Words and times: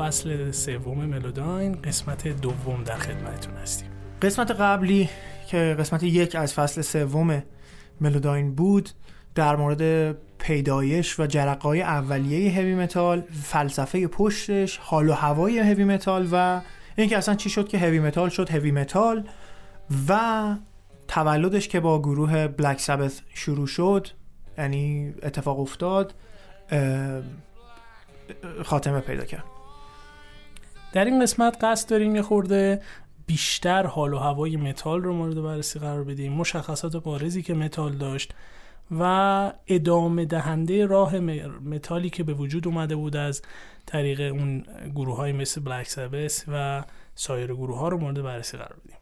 فصل 0.00 0.50
سوم 0.50 1.04
ملوداین 1.04 1.72
قسمت 1.72 2.28
دوم 2.28 2.84
در 2.84 2.96
خدمتتون 2.96 3.54
هستیم. 3.54 3.88
قسمت 4.22 4.50
قبلی 4.50 5.08
که 5.48 5.76
قسمت 5.78 6.02
یک 6.02 6.36
از 6.36 6.54
فصل 6.54 6.80
سوم 6.80 7.42
ملوداین 8.00 8.54
بود 8.54 8.90
در 9.34 9.56
مورد 9.56 10.12
پیدایش 10.38 11.20
و 11.20 11.26
جرقه‌های 11.26 11.82
اولیه 11.82 12.52
هوی 12.52 12.74
متال 12.74 13.22
فلسفه 13.42 14.06
پشتش 14.06 14.76
حال 14.76 15.08
و 15.08 15.12
هوای 15.12 15.58
هوی 15.58 15.84
متال 15.84 16.28
و 16.32 16.60
اینکه 16.96 17.18
اصلا 17.18 17.34
چی 17.34 17.50
شد 17.50 17.68
که 17.68 17.78
هوی 17.78 18.00
متال 18.00 18.28
شد 18.28 18.50
هوی 18.50 18.70
متال 18.70 19.28
و 20.08 20.54
تولدش 21.08 21.68
که 21.68 21.80
با 21.80 21.98
گروه 21.98 22.48
بلک 22.48 22.80
سبث 22.80 23.20
شروع 23.34 23.66
شد 23.66 24.08
یعنی 24.58 25.14
اتفاق 25.22 25.60
افتاد 25.60 26.14
خاتمه 28.64 29.00
پیدا 29.00 29.24
کرد. 29.24 29.59
در 30.92 31.04
این 31.04 31.22
قسمت 31.22 31.64
قصد 31.64 31.88
داریم 31.88 32.16
یه 32.16 32.22
خورده 32.22 32.82
بیشتر 33.26 33.86
حال 33.86 34.14
و 34.14 34.18
هوای 34.18 34.56
متال 34.56 35.02
رو 35.02 35.12
مورد 35.12 35.42
بررسی 35.42 35.78
قرار 35.78 36.04
بدیم 36.04 36.32
مشخصات 36.32 36.96
بارزی 36.96 37.42
که 37.42 37.54
متال 37.54 37.92
داشت 37.92 38.34
و 38.98 39.52
ادامه 39.66 40.24
دهنده 40.24 40.86
راه 40.86 41.18
متالی 41.64 42.10
که 42.10 42.24
به 42.24 42.34
وجود 42.34 42.66
اومده 42.68 42.96
بود 42.96 43.16
از 43.16 43.42
طریق 43.86 44.32
اون 44.32 44.64
گروه 44.94 45.16
های 45.16 45.32
مثل 45.32 45.60
بلک 45.60 45.88
سبث 45.88 46.44
و 46.48 46.84
سایر 47.14 47.54
گروه 47.54 47.78
ها 47.78 47.88
رو 47.88 47.98
مورد 47.98 48.22
بررسی 48.22 48.56
قرار 48.56 48.76
بدیم. 48.84 48.99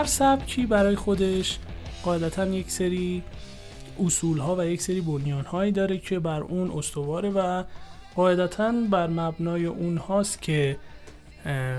هر 0.00 0.06
سبکی 0.06 0.66
برای 0.66 0.96
خودش 0.96 1.58
قاعدتا 2.02 2.46
یک 2.46 2.70
سری 2.70 3.22
اصول 4.04 4.38
ها 4.38 4.56
و 4.56 4.66
یک 4.66 4.82
سری 4.82 5.00
بنیان 5.00 5.44
هایی 5.44 5.72
داره 5.72 5.98
که 5.98 6.18
بر 6.18 6.40
اون 6.40 6.70
استواره 6.78 7.30
و 7.30 7.64
قاعدتا 8.16 8.72
بر 8.90 9.06
مبنای 9.06 9.66
اون 9.66 9.96
هاست 9.96 10.42
که 10.42 10.76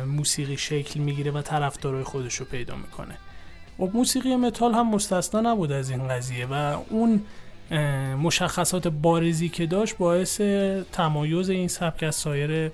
موسیقی 0.07 0.57
شکل 0.57 0.99
می‌گیره 0.99 1.31
و 1.31 1.41
طرفدارای 1.41 2.03
خودش 2.03 2.35
رو 2.35 2.45
پیدا 2.45 2.75
می‌کنه. 2.75 3.17
و 3.79 3.85
خب 3.85 3.95
موسیقی 3.95 4.35
متال 4.35 4.73
هم 4.73 4.89
مستثنا 4.89 5.51
نبود 5.51 5.71
از 5.71 5.89
این 5.89 6.07
قضیه 6.07 6.45
و 6.45 6.77
اون 6.89 7.21
مشخصات 8.15 8.87
بارزی 8.87 9.49
که 9.49 9.65
داشت 9.65 9.97
باعث 9.97 10.41
تمایز 10.91 11.49
این 11.49 11.67
سبک 11.67 12.03
از 12.03 12.15
سایر 12.15 12.71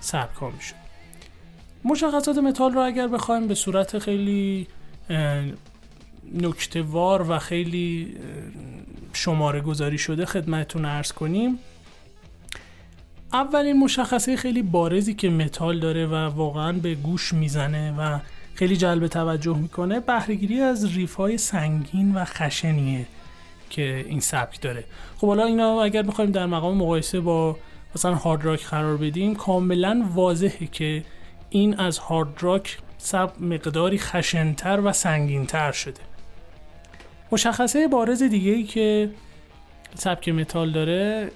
سبک 0.00 0.36
ها 0.36 0.50
می‌شد. 0.50 0.74
مشخصات 1.84 2.38
متال 2.38 2.72
رو 2.72 2.80
اگر 2.80 3.08
بخوایم 3.08 3.48
به 3.48 3.54
صورت 3.54 3.98
خیلی 3.98 4.66
نکته‌وار 6.34 7.30
و 7.30 7.38
خیلی 7.38 8.16
شماره 9.12 9.60
گذاری 9.60 9.98
شده 9.98 10.26
خدمتتون 10.26 10.84
عرض 10.84 11.12
کنیم. 11.12 11.58
اولین 13.32 13.78
مشخصه 13.78 14.36
خیلی 14.36 14.62
بارزی 14.62 15.14
که 15.14 15.30
متال 15.30 15.80
داره 15.80 16.06
و 16.06 16.14
واقعا 16.14 16.72
به 16.72 16.94
گوش 16.94 17.34
می‌زنه 17.34 17.94
و 17.98 18.18
خیلی 18.54 18.76
جلب 18.76 19.06
توجه 19.06 19.56
می‌کنه 19.56 20.00
بهرهگیری 20.00 20.60
از 20.60 20.96
ریف 20.96 21.14
های 21.14 21.38
سنگین 21.38 22.14
و 22.14 22.24
خشنیه 22.24 23.06
که 23.70 24.04
این 24.08 24.20
سبک 24.20 24.60
داره. 24.60 24.84
خب 25.16 25.26
حالا 25.26 25.44
اینا 25.44 25.82
اگر 25.82 26.02
بخوایم 26.02 26.30
در 26.30 26.46
مقام 26.46 26.76
مقایسه 26.76 27.20
با 27.20 27.56
مثلا 27.96 28.14
هارد 28.14 28.44
راک 28.44 28.66
قرار 28.66 28.96
بدیم 28.96 29.34
کاملا 29.34 30.06
واضحه 30.14 30.66
که 30.66 31.04
این 31.50 31.74
از 31.74 31.98
هارد 31.98 32.32
راک 32.40 32.78
سب 33.02 33.30
مقداری 33.40 33.98
خشنتر 33.98 34.80
و 34.80 34.92
سنگینتر 34.92 35.72
شده. 35.72 36.00
مشخصه 37.32 37.88
بارز 37.88 38.22
دیگه 38.22 38.52
ای 38.52 38.64
که 38.64 39.10
سبک 39.94 40.28
متال 40.28 40.72
داره 40.72 41.30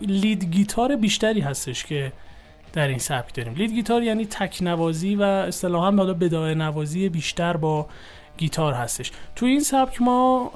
lead 0.00 0.44
guitar 0.44 0.96
بیشتری 0.96 1.40
هستش 1.40 1.84
که 1.84 2.12
در 2.72 2.88
این 2.88 2.98
سبک 2.98 3.34
داریم. 3.34 3.54
lead 3.54 3.72
guitar 3.72 4.02
یعنی 4.02 4.26
تک 4.26 4.58
نوازی 4.60 5.14
و 5.14 5.22
اصطلاحا 5.22 5.90
حالا 5.90 6.14
بداهه 6.14 6.54
نوازی 6.54 7.08
بیشتر 7.08 7.56
با 7.56 7.88
گیتار 8.38 8.74
هستش. 8.74 9.12
تو 9.36 9.46
این 9.46 9.60
سبک 9.60 10.02
ما 10.02 10.52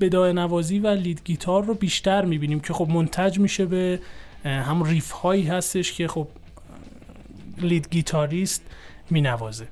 بداهه 0.00 0.32
نوازی 0.32 0.78
و 0.78 0.88
lead 0.88 1.20
guitar 1.24 1.64
رو 1.64 1.74
بیشتر 1.74 2.24
می‌بینیم 2.24 2.60
که 2.60 2.72
خب 2.72 2.88
منتج 2.88 3.38
میشه 3.38 3.66
به 3.66 4.00
هم 4.44 4.84
ریف 4.84 5.10
هایی 5.10 5.46
هستش 5.46 5.92
که 5.92 6.08
خب 6.08 6.28
lead 7.58 7.88
گیتاریست 7.90 8.62
می 9.10 9.20
نوازه 9.20 9.66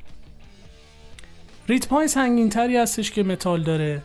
ریتم 1.69 1.97
های 1.97 2.09
سنگین 2.09 2.51
تری 2.51 2.77
هستش 2.77 3.11
که 3.11 3.23
متال 3.23 3.63
داره. 3.63 4.03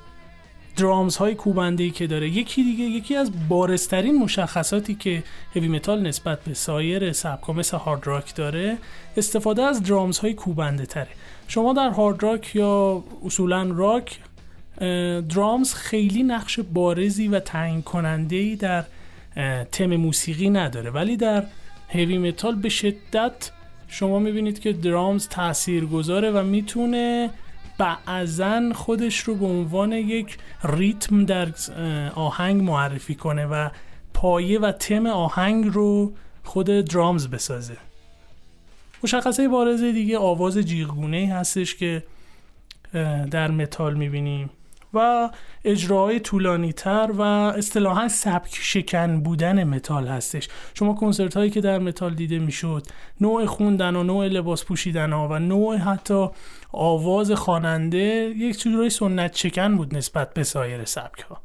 drums 0.78 1.16
های 1.16 1.36
کوبنده 1.36 1.84
ای 1.84 1.92
که 1.92 2.08
داره. 2.08 2.30
یکی 2.30 2.64
دیگه 2.64 2.84
یکی 2.84 3.16
از 3.16 3.32
بارزترین 3.50 4.18
مشخصاتی 4.18 4.96
که 4.96 5.24
هوی 5.56 5.68
متال 5.68 6.08
نسبت 6.08 6.44
به 6.44 6.54
سایر 6.54 7.12
سبکا 7.12 7.54
مثل 7.54 7.78
هارد 7.78 8.08
راک 8.08 8.36
داره 8.36 8.78
استفاده 9.18 9.64
از 9.64 9.84
drums 9.84 10.18
های 10.18 10.34
کوبنده 10.34 10.86
تره 10.86 11.08
شما 11.48 11.74
در 11.74 11.90
هارد 11.90 12.24
راک 12.24 12.56
یا 12.56 13.04
اصولا 13.26 13.72
راک 13.72 14.20
درامز 15.30 15.74
خیلی 15.74 16.24
نقش 16.24 16.60
بارزی 16.60 17.28
و 17.28 17.40
تعیین 17.40 17.82
کننده 17.82 18.36
ای 18.36 18.56
در 18.56 18.84
تم 19.72 19.96
موسیقی 19.96 20.50
نداره. 20.50 20.90
ولی 20.90 21.18
در 21.18 21.44
هوی 21.90 22.18
متال 22.18 22.56
به 22.56 22.70
شدت 22.70 23.52
شما 23.88 24.20
می‌بینید 24.20 24.60
که 24.60 24.74
درامز 24.74 25.28
تأثیر 25.28 25.86
گذاره 25.86 26.32
و 26.32 26.44
می‌تونه 26.44 27.30
بعضا 27.78 28.72
خودش 28.76 29.20
رو 29.20 29.36
به 29.36 29.46
عنوان 29.46 29.92
یک 29.92 30.38
ریتم 30.64 31.26
در 31.26 31.48
آهنگ 32.16 32.62
معرفی 32.62 33.16
کنه 33.16 33.46
و 33.46 33.70
پایه 34.14 34.60
و 34.60 34.72
تم 34.72 35.08
آهنگ 35.08 35.66
رو 35.66 36.14
خود 36.44 36.66
درامز 36.68 37.28
بسازه. 37.28 37.78
مشخصه 39.04 39.48
بارز 39.48 39.84
دیگه 39.84 40.18
آواز 40.18 40.58
جیغگونه 40.58 41.34
هستش 41.34 41.76
که 41.76 42.04
در 43.32 43.52
متال 43.52 43.94
می‌بینیم. 43.94 44.50
و 44.94 45.30
اجراهای 45.66 46.20
طولانی 46.20 46.74
تر 46.74 47.12
و 47.18 47.22
اصطلاحا 47.22 48.08
سبک 48.08 48.56
شکن 48.56 49.22
بودن 49.22 49.64
متال 49.64 50.08
هستش. 50.08 50.50
شما 50.74 50.94
کنسرت 50.94 51.38
هایی 51.38 51.50
که 51.50 51.62
در 51.62 51.80
متال 51.80 52.14
دیده 52.14 52.40
می‌شد 52.40 52.84
نوع 53.22 53.46
خوندن 53.46 53.96
و 53.96 54.04
نوع 54.04 54.28
لباس 54.28 54.66
پوشیدن 54.66 55.14
ها 55.14 55.28
و 55.28 55.40
نوع 55.40 55.78
حتی 55.78 56.28
آواز 56.72 57.32
خواننده 57.32 58.34
یک 58.38 58.60
جورایی 58.60 58.90
سنت 58.90 59.36
شکن 59.36 59.78
بود 59.78 59.96
نسبت 59.98 60.34
به 60.34 60.44
سایر 60.44 60.86
سبک 60.86 61.20
ها 61.20 61.42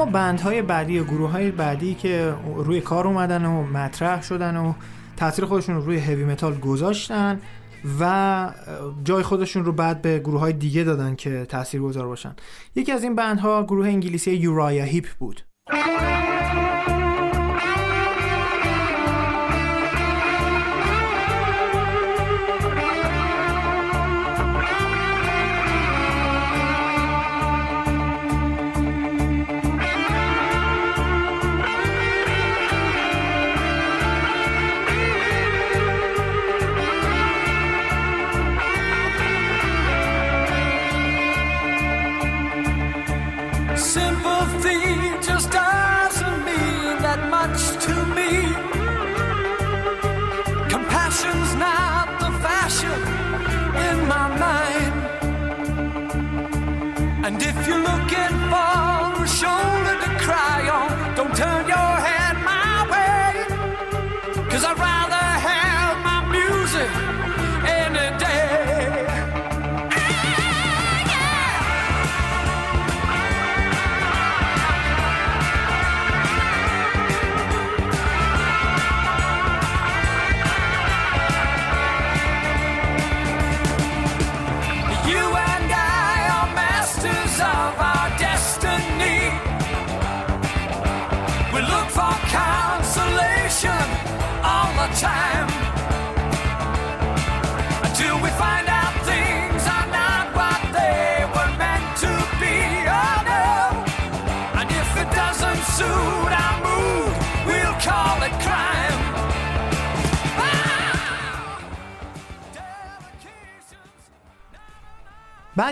اما 0.00 0.10
بندهای 0.10 0.62
بعدی 0.62 0.98
و 0.98 1.04
گروه 1.04 1.30
های 1.30 1.50
بعدی 1.50 1.94
که 1.94 2.34
روی 2.56 2.80
کار 2.80 3.06
اومدن 3.06 3.44
و 3.44 3.62
مطرح 3.62 4.22
شدن 4.22 4.56
و 4.56 4.72
تاثیر 5.16 5.44
خودشون 5.44 5.74
رو 5.74 5.84
روی 5.84 5.98
هوی 5.98 6.24
متال 6.24 6.58
گذاشتن 6.58 7.40
و 8.00 8.52
جای 9.04 9.22
خودشون 9.22 9.64
رو 9.64 9.72
بعد 9.72 10.02
به 10.02 10.18
گروه 10.18 10.40
های 10.40 10.52
دیگه 10.52 10.84
دادن 10.84 11.14
که 11.14 11.46
تأثیر 11.48 11.80
گذار 11.80 12.06
باشن. 12.06 12.34
یکی 12.74 12.92
از 12.92 13.02
این 13.02 13.14
بندها 13.14 13.62
گروه 13.62 13.86
انگلیسی 13.86 14.30
یورایا 14.30 14.84
هیپ 14.84 15.06
بود. 15.18 15.42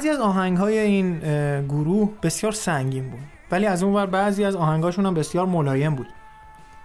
بعضی 0.07 0.19
از 0.19 0.23
آهنگ 0.23 0.57
های 0.57 0.79
این 0.79 1.19
گروه 1.67 2.11
بسیار 2.23 2.53
سنگین 2.53 3.11
بود 3.11 3.21
ولی 3.51 3.67
از 3.67 3.83
اون 3.83 4.07
بعضی 4.07 4.45
از 4.45 4.57
آهنگاشون 4.57 5.07
هم 5.07 5.15
بسیار 5.15 5.47
ملایم 5.47 5.95
بود. 5.95 6.07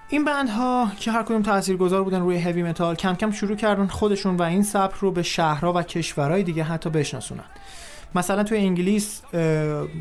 این 0.10 0.26
بندها 0.26 0.88
که 1.00 1.12
هر 1.12 1.24
کدوم 1.24 1.42
تاثیرگذار 1.42 2.04
بودن 2.04 2.22
روی 2.22 2.38
هوی 2.38 2.64
متال 2.64 2.96
کم 2.96 3.16
کم 3.16 3.32
شروع 3.32 3.56
کردن 3.56 3.88
خودشون 3.88 4.36
و 4.38 4.42
این 4.42 4.64
سبک 4.64 4.96
رو 4.96 5.12
به 5.12 5.24
شهرها 5.24 5.74
و 5.74 5.84
کشورهای 5.84 6.44
دیگه 6.44 6.64
حتی 6.64 6.90
بشناسونن. 6.90 7.44
مثلا 8.16 8.44
توی 8.44 8.58
انگلیس 8.58 9.22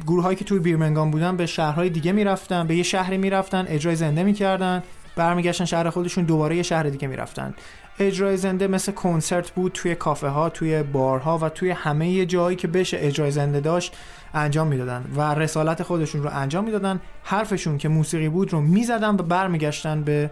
گروه 0.06 0.22
هایی 0.22 0.36
که 0.36 0.44
توی 0.44 0.58
بیرمنگام 0.58 1.10
بودن 1.10 1.36
به 1.36 1.46
شهرهای 1.46 1.90
دیگه 1.90 2.12
می‌رفتن 2.12 2.66
به 2.66 2.76
یه 2.76 2.82
شهری 2.82 3.18
می‌رفتن 3.18 3.64
اجرای 3.68 3.96
زنده 3.96 4.22
می‌کردن 4.22 4.82
برمیگشتن 5.16 5.64
شهر 5.64 5.90
خودشون 5.90 6.24
دوباره 6.24 6.56
یه 6.56 6.62
شهر 6.62 6.82
دیگه 6.82 7.08
می‌رفتن. 7.08 7.54
اجرای 8.00 8.36
زنده 8.36 8.66
مثل 8.66 8.92
کنسرت 8.92 9.50
بود 9.50 9.72
توی 9.72 9.94
کافه 9.94 10.28
ها 10.28 10.48
توی 10.48 10.82
بارها 10.82 11.38
و 11.38 11.48
توی 11.48 11.70
همه 11.70 12.26
جایی 12.26 12.56
که 12.56 12.68
بشه 12.68 12.96
اجرای 13.00 13.30
زنده 13.30 13.60
داشت 13.60 13.96
انجام 14.34 14.66
می‌دادن 14.66 15.04
و 15.16 15.34
رسالت 15.34 15.82
خودشون 15.82 16.22
رو 16.22 16.30
انجام 16.32 16.64
می‌دادن. 16.64 17.00
حرفشون 17.22 17.78
که 17.78 17.88
موسیقی 17.88 18.28
بود 18.28 18.52
رو 18.52 18.60
می‌زدن 18.60 19.14
و 19.14 19.22
برمیگشتن 19.22 20.02
به 20.02 20.30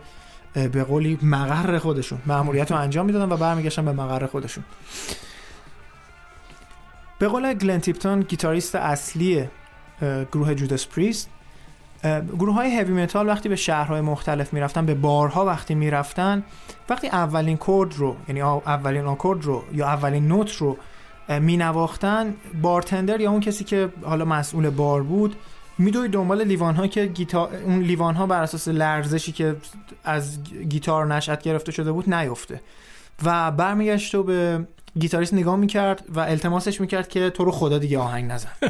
به 0.54 0.84
قولی 0.84 1.18
مقر 1.22 1.78
خودشون. 1.78 2.18
مأموریت 2.26 2.72
رو 2.72 2.78
انجام 2.78 3.06
می‌دادن 3.06 3.32
و 3.32 3.36
برمیگشتن 3.36 3.84
به 3.84 3.92
مقر 3.92 4.26
خودشون. 4.26 4.64
به 7.18 7.28
قول 7.28 7.54
گلن 7.54 7.78
تیپتون 7.78 8.20
گیتاریست 8.20 8.74
اصلی 8.74 9.48
گروه 10.32 10.54
جوداس 10.54 10.86
پریست 10.86 11.30
گروه 12.38 12.54
های 12.54 12.70
هیوی 12.70 13.02
متال 13.02 13.28
وقتی 13.28 13.48
به 13.48 13.56
شهرهای 13.56 14.00
مختلف 14.00 14.52
می‌رفتن 14.52 14.86
به 14.86 14.94
بارها 14.94 15.44
وقتی 15.44 15.74
می‌رفتن 15.74 16.44
وقتی 16.88 17.08
اولین 17.08 17.56
chord 17.56 17.94
رو 17.96 18.16
یعنی 18.28 18.42
اولین 18.42 19.04
آکورد 19.04 19.44
رو 19.44 19.64
یا 19.72 19.86
اولین 19.86 20.28
نوت 20.28 20.52
رو 20.52 20.76
می 21.40 21.56
نواختن 21.56 22.34
بارتندر 22.62 23.20
یا 23.20 23.30
اون 23.30 23.40
کسی 23.40 23.64
که 23.64 23.88
حالا 24.02 24.24
مسئول 24.24 24.70
بار 24.70 25.02
بود 25.02 25.36
میدوی 25.78 26.08
دنبال 26.08 26.44
لیوان 26.44 26.74
ها 26.74 26.86
که 26.86 27.06
گیتار 27.06 27.56
اون 27.64 27.78
لیوان 27.78 28.14
ها 28.14 28.26
بر 28.26 28.42
اساس 28.42 28.68
لرزشی 28.68 29.32
که 29.32 29.56
از 30.04 30.44
گیتار 30.68 31.14
نشأت 31.14 31.42
گرفته 31.42 31.72
شده 31.72 31.92
بود 31.92 32.14
نیفته. 32.14 32.60
و 33.24 33.50
برمیگشت 33.50 34.14
و 34.14 34.22
به 34.22 34.66
گیتاریست 34.98 35.34
نگاه 35.34 35.56
می‌کرد 35.56 36.04
و 36.08 36.20
التماسش 36.20 36.80
می‌کرد 36.80 37.08
که 37.08 37.30
تو 37.30 37.44
رو 37.44 37.50
خدا 37.50 37.78
دیگه 37.78 37.98
آهنگ 37.98 38.30
نزن. 38.30 38.50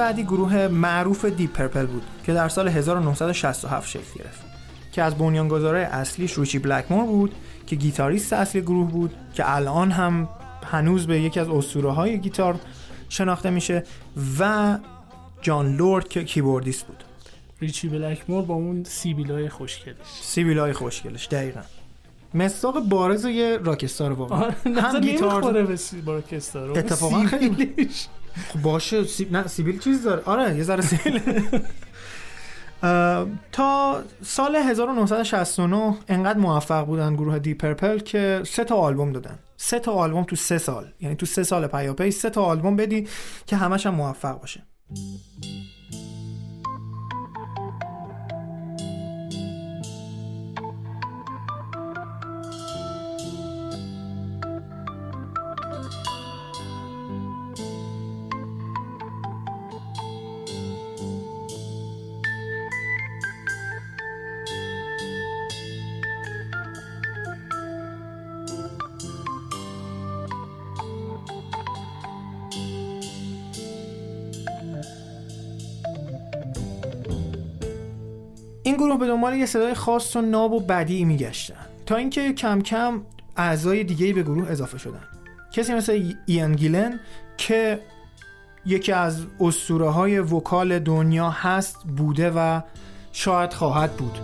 بعدی 0.00 0.22
گروه 0.22 0.68
معروف 0.68 1.24
دیپ 1.24 1.52
پرپل 1.52 1.86
بود 1.86 2.02
که 2.26 2.32
در 2.32 2.48
سال 2.48 2.68
1967 2.68 3.88
شکل 3.88 4.18
گرفت 4.18 4.40
که 4.92 5.02
از 5.02 5.14
بنیانگذارای 5.14 5.82
اصلیش 5.82 6.32
ریچی 6.32 6.58
بلکمور 6.58 7.06
بود 7.06 7.34
که 7.66 7.76
گیتاریست 7.76 8.32
اصلی 8.32 8.60
گروه 8.60 8.90
بود 8.90 9.14
که 9.34 9.54
الان 9.56 9.90
هم 9.90 10.28
هنوز 10.64 11.06
به 11.06 11.20
یکی 11.20 11.40
از 11.40 11.48
اسطوره 11.48 11.90
های 11.90 12.18
گیتار 12.18 12.60
شناخته 13.08 13.50
میشه 13.50 13.82
و 14.38 14.78
جان 15.42 15.76
لورد 15.76 16.08
که 16.08 16.24
کیبوردیست 16.24 16.86
بود. 16.86 17.04
ریچی 17.60 17.88
بلکمور 17.88 18.42
با 18.42 18.54
اون 18.54 18.84
سیبیلای 18.84 19.48
خوشگلش. 19.48 19.96
سیبیلای 20.22 20.72
خوشگلش 20.72 21.26
دقیقا. 21.26 21.60
مصداق 22.34 22.80
بارز 22.80 23.24
یه 23.24 23.58
rockstar 23.64 24.12
واقعا 24.12 24.50
هم 24.76 25.00
گیتار 25.00 25.52
به 25.52 25.78
راکستار. 26.06 26.78
اتفاقا 26.78 27.22
خیلی 27.22 27.88
خب 28.48 28.62
باشه 28.62 29.04
سیب... 29.04 29.32
نه 29.32 29.46
سیبیل 29.46 29.78
چیز 29.78 30.02
داره. 30.02 30.22
آره 30.24 30.56
یه 30.56 30.62
ذره 30.62 30.82
سیبیل. 30.82 31.20
تا 33.52 34.02
سال 34.22 34.56
1969 34.56 35.94
انقدر 36.08 36.38
موفق 36.38 36.86
بودن 36.86 37.14
گروه 37.14 37.38
دی 37.38 37.54
پرپل 37.54 37.98
که 37.98 38.42
سه 38.46 38.64
تا 38.64 38.76
آلبوم 38.76 39.12
دادن. 39.12 39.38
سه 39.56 39.78
تا 39.78 39.92
آلبوم 39.92 40.24
تو 40.24 40.36
سه 40.36 40.58
سال. 40.58 40.92
یعنی 41.00 41.16
تو 41.16 41.26
سه 41.26 41.42
سال 41.42 41.66
پیاپی 41.66 42.10
سه 42.10 42.30
تا 42.30 42.42
آلبوم 42.42 42.76
بدی 42.76 43.08
که 43.46 43.56
همش 43.56 43.86
هم 43.86 43.94
موفق 43.94 44.40
باشه. 44.40 44.62
به 79.00 79.06
دنبال 79.06 79.34
یه 79.34 79.46
صدای 79.46 79.74
خاص 79.74 80.16
و 80.16 80.20
ناب 80.20 80.52
و 80.52 80.60
بدی 80.60 81.04
میگشتن. 81.04 81.66
تا 81.86 81.96
اینکه 81.96 82.32
کم 82.32 82.60
کم 82.60 83.02
اعضای 83.36 83.84
دیگه 83.84 84.12
به 84.12 84.22
گروه 84.22 84.50
اضافه 84.50 84.78
شدن. 84.78 85.02
کسی 85.52 85.74
مثل 85.74 86.14
ایان 86.26 86.52
گیلن 86.56 87.00
که 87.36 87.80
یکی 88.66 88.92
از 88.92 89.26
اسطوره 89.40 89.90
های 89.90 90.18
وکال 90.18 90.78
دنیا 90.78 91.30
هست 91.30 91.76
بوده 91.96 92.30
و 92.30 92.60
شاید 93.12 93.52
خواهد 93.52 93.92
بود. 93.92 94.18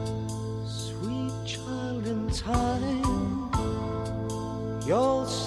See 5.27 5.46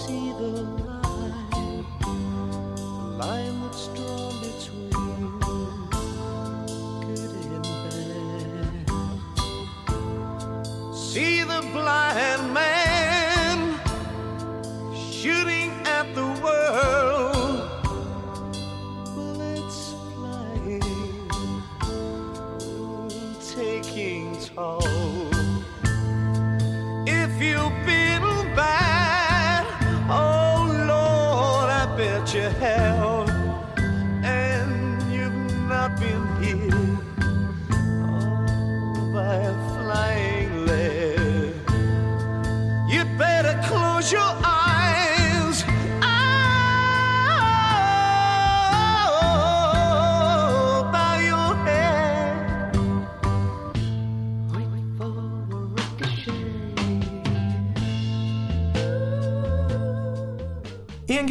call. 24.60 24.89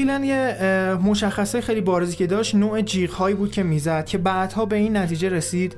گیلن 0.08 0.24
یه 0.24 0.98
مشخصه 1.02 1.60
خیلی 1.60 1.80
بارزی 1.80 2.16
که 2.16 2.26
داشت 2.26 2.54
نوع 2.54 2.80
جیغ 2.80 3.10
هایی 3.10 3.34
بود 3.34 3.52
که 3.52 3.62
می‌زد 3.62 4.04
که 4.06 4.18
بعدها 4.18 4.66
به 4.66 4.76
این 4.76 4.96
نتیجه 4.96 5.28
رسید 5.28 5.76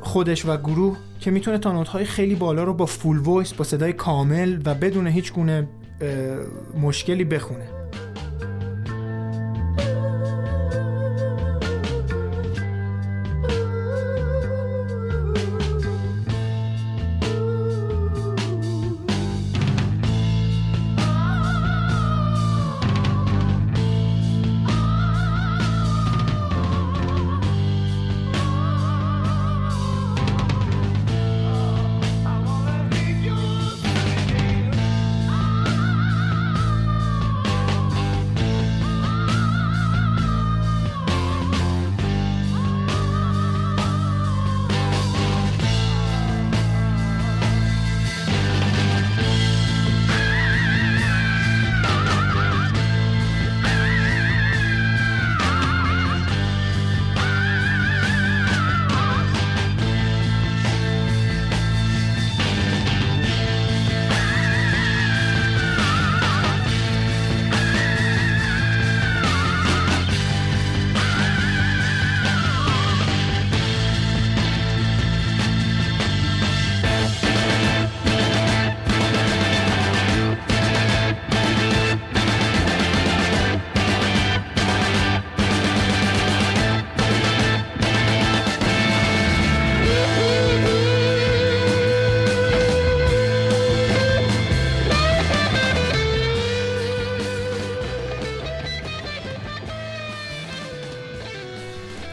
خودش 0.00 0.46
و 0.46 0.56
گروه 0.56 0.96
که 1.20 1.30
می‌تونه 1.30 1.58
تا 1.58 1.72
نوت 1.72 1.88
های 1.88 2.04
خیلی 2.04 2.34
بالا 2.34 2.64
رو 2.64 2.74
با 2.74 2.86
full 2.86 3.18
voice 3.18 3.52
با 3.52 3.64
صدای 3.64 3.92
کامل 3.92 4.58
و 4.64 4.74
بدون 4.74 5.06
هیچ 5.06 5.32
گونه 5.32 5.68
مشکلی 6.80 7.24
بخونه. 7.24 7.81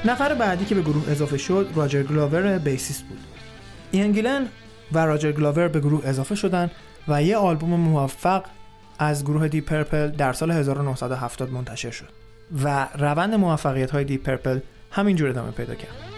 نفر 0.09 0.33
بعدی 0.33 0.65
که 0.65 0.75
به 0.75 0.81
گروه 0.81 1.09
اضافه 1.09 1.37
شد 1.37 1.69
راجر 1.75 2.03
گلاور 2.03 2.57
بیسیست 2.57 3.03
بود. 3.03 3.19
ایان 3.91 4.11
گیلن 4.11 4.47
و 4.91 5.05
راجر 5.05 5.31
گلاور 5.31 5.67
به 5.67 5.79
گروه 5.79 6.07
اضافه 6.07 6.35
شدن 6.35 6.71
و 7.07 7.23
یه 7.23 7.37
آلبوم 7.37 7.69
موفق 7.69 8.43
از 8.99 9.23
گروه 9.23 9.47
دیپ 9.47 9.61
پرپل 9.61 10.07
در 10.07 10.33
سال 10.33 10.51
1970 10.51 11.51
منتشر 11.51 11.91
شد 11.91 12.09
و 12.63 12.87
روند 12.95 13.33
موفقیت 13.33 13.91
های 13.91 14.03
دیپ 14.03 14.17
پرپل 14.17 14.59
همینجور 14.91 15.29
ادامه 15.29 15.51
پیدا 15.51 15.75
کرد. 15.75 16.08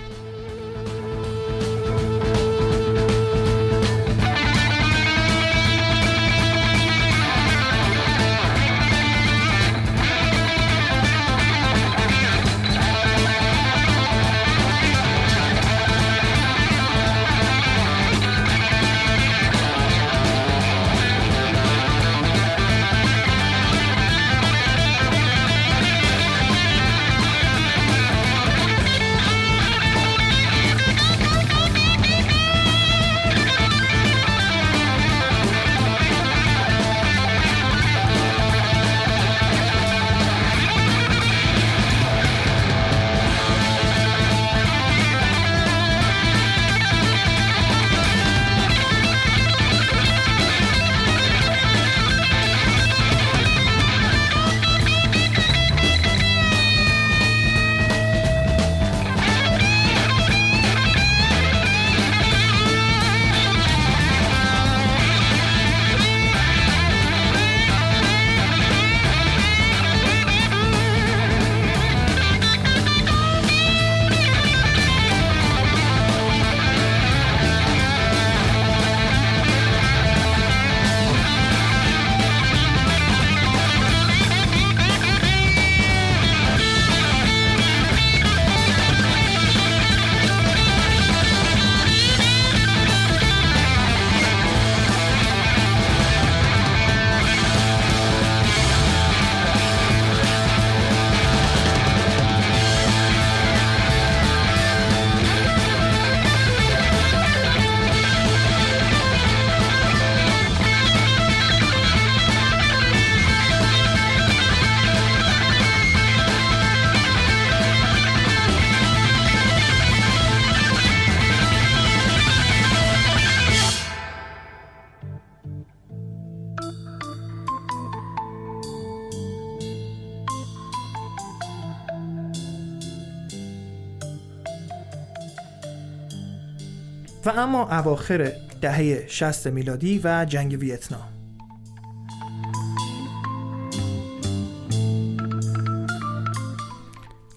و 137.25 137.29
اما 137.29 137.79
اواخر 137.79 138.31
دهه 138.61 139.07
60 139.07 139.47
میلادی 139.47 140.01
و 140.03 140.25
جنگ 140.29 140.57
ویتنام. 140.59 141.13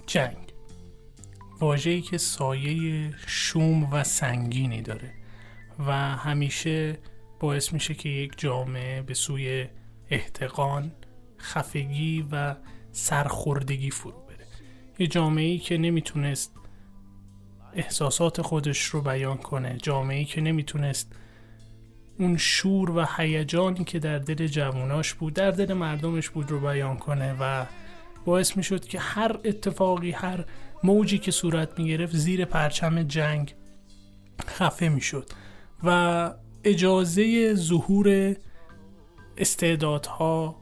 جنگ. 0.07 0.37
واجهی 1.59 2.01
که 2.01 2.17
سایه 2.17 3.13
شوم 3.27 3.93
و 3.93 4.03
سنگینی 4.03 4.81
داره 4.81 5.11
و 5.87 5.91
همیشه 6.15 6.97
باعث 7.39 7.73
میشه 7.73 7.93
که 7.93 8.09
یک 8.09 8.33
جامعه 8.37 9.01
به 9.01 9.13
سوی 9.13 9.67
احتقان 10.09 10.91
خفگی 11.39 12.27
و 12.31 12.55
سرخوردگی 12.91 13.91
فرو 13.91 14.25
بره. 14.27 14.45
یه 14.99 15.07
جامعه 15.07 15.45
ای 15.45 15.57
که 15.57 15.77
نمی‌تونست 15.77 16.51
احساسات 17.75 18.41
خودش 18.41 18.83
رو 18.83 19.01
بیان 19.01 19.37
کنه. 19.37 19.77
جامعه 19.81 20.17
ای 20.17 20.25
که 20.25 20.41
نمی‌تونست 20.41 21.15
اون 22.19 22.37
شور 22.37 22.89
و 22.89 23.05
هیجانی 23.17 23.83
که 23.83 23.99
در 23.99 24.19
دل 24.19 24.47
جواناش 24.47 25.13
بود 25.13 25.33
در 25.33 25.51
دل 25.51 25.73
مردمش 25.73 26.29
بود 26.29 26.51
رو 26.51 26.59
بیان 26.59 26.97
کنه 26.97 27.35
و 27.39 27.65
باعث 28.25 28.57
می‌شد 28.57 28.85
که 28.85 28.99
هر 28.99 29.39
اتفاقی 29.45 30.11
هر 30.11 30.45
موجی 30.83 31.17
که 31.17 31.31
صورت 31.31 31.79
می‌گرفت 31.79 32.15
زیر 32.15 32.45
پرچم 32.45 33.03
جنگ 33.03 33.55
خفه 34.47 34.89
می‌شد 34.89 35.29
و 35.83 36.31
اجازه 36.63 37.53
ظهور 37.53 38.35
استعدادها 39.37 40.55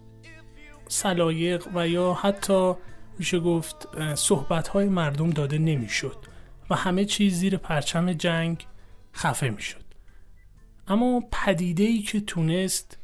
سلایق 0.88 1.68
و 1.76 1.88
یا 1.88 2.14
حتی 2.14 2.74
میشه 3.20 3.40
گفت 3.40 3.88
صحبتهای 4.16 4.90
مردم 4.90 5.30
داده 5.30 5.58
نمی‌شد. 5.58 6.23
و 6.74 6.76
همه 6.76 7.06
چیز 7.06 7.34
زیر 7.34 7.58
پرچم 7.58 8.14
جنگ 8.14 8.66
خفه 9.16 9.50
می‌شد. 9.50 9.84
اما 10.88 11.24
پدیده 11.32 11.84
ای 11.84 12.00
که 12.00 12.20
تونست 12.20 12.98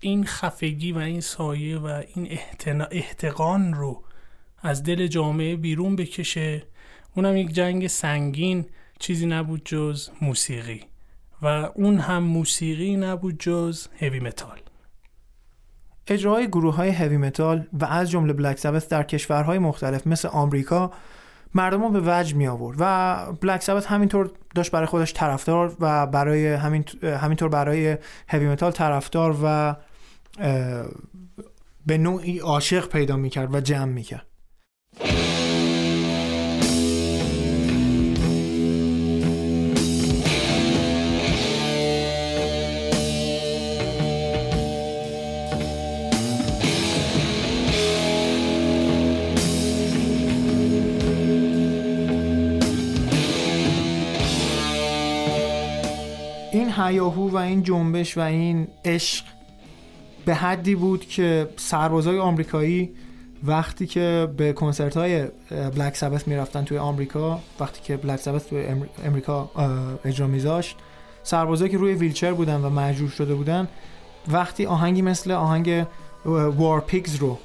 این 0.00 0.24
خفگی 0.24 0.92
و 0.92 0.98
این 0.98 1.20
سایه 1.20 1.78
و 1.78 2.02
این 2.14 2.38
احتقان 2.90 3.74
رو 3.74 4.04
از 4.62 4.82
دل 4.82 5.06
جامعه 5.06 5.56
بیرون 5.56 5.96
بکشه 5.96 6.62
اونم 7.16 7.36
یک 7.36 7.52
جنگ 7.52 7.86
سنگین 7.86 8.66
چیزی 8.98 9.26
نبود 9.26 9.62
جز 9.64 10.08
موسیقی. 10.20 10.80
و 11.42 11.46
اون 11.46 11.98
هم 11.98 12.22
موسیقی 12.22 12.96
نبود 12.96 13.38
جز 13.38 13.86
هوی 13.98 14.20
متال 14.20 14.58
اجراهای 16.06 16.48
گروه 16.48 16.74
های 16.74 16.90
هوی 16.90 17.16
متال 17.16 17.66
و 17.72 17.84
از 17.84 18.10
جمله 18.10 18.32
بلک 18.32 18.58
سبت 18.58 18.88
در 18.88 19.02
کشورهای 19.02 19.58
مختلف 19.58 20.06
مثل 20.06 20.28
آمریکا 20.28 20.92
مردم 21.54 21.82
رو 21.82 21.88
به 21.88 22.00
وجه 22.04 22.36
می 22.36 22.46
آورد 22.46 22.76
و 22.80 23.16
بلک 23.40 23.62
سبت 23.62 23.86
همینطور 23.86 24.30
داشت 24.54 24.70
برای 24.70 24.86
خودش 24.86 25.12
طرفدار 25.12 25.76
و 25.80 26.06
برای 26.06 26.46
همین 26.46 26.84
همینطور 27.02 27.48
برای 27.48 27.98
هوی 28.28 28.48
متال 28.48 28.72
طرفدار 28.72 29.36
و 29.44 29.76
به 31.86 31.98
نوعی 31.98 32.38
عاشق 32.38 32.88
پیدا 32.88 33.16
می‌کرد 33.16 33.54
و 33.54 33.60
جمع 33.60 33.84
می‌کرد. 33.84 34.26
هیاهو 56.86 57.30
و 57.30 57.36
این 57.36 57.62
جنبش 57.62 58.18
و 58.18 58.20
این 58.20 58.68
عشق 58.84 59.24
به 60.24 60.34
حدی 60.34 60.74
بود 60.74 61.06
که 61.06 61.48
سربازای 61.56 62.18
آمریکایی 62.18 62.90
وقتی 63.44 63.86
که 63.86 64.28
به 64.36 64.52
کنسرت 64.52 64.96
های 64.96 65.26
بلک 65.50 65.96
سبت 65.96 66.28
می‌رفتن 66.28 66.64
توی 66.64 66.78
آمریکا 66.78 67.40
وقتی 67.60 67.80
که 67.82 67.96
بلک 67.96 68.20
سبت 68.20 68.48
توی 68.48 68.66
امریکا 69.04 69.50
اجرا 70.04 70.26
میذاشت 70.26 70.76
سربازایی 71.22 71.70
که 71.70 71.78
روی 71.78 71.94
ویلچر 71.94 72.32
بودن 72.32 72.60
و 72.60 72.70
مجروح 72.70 73.10
شده 73.10 73.34
بودن 73.34 73.68
وقتی 74.28 74.66
آهنگی 74.66 75.02
مثل 75.02 75.30
آهنگ 75.30 75.86
وار 76.56 76.80
پیگز 76.80 77.16
رو 77.16 77.38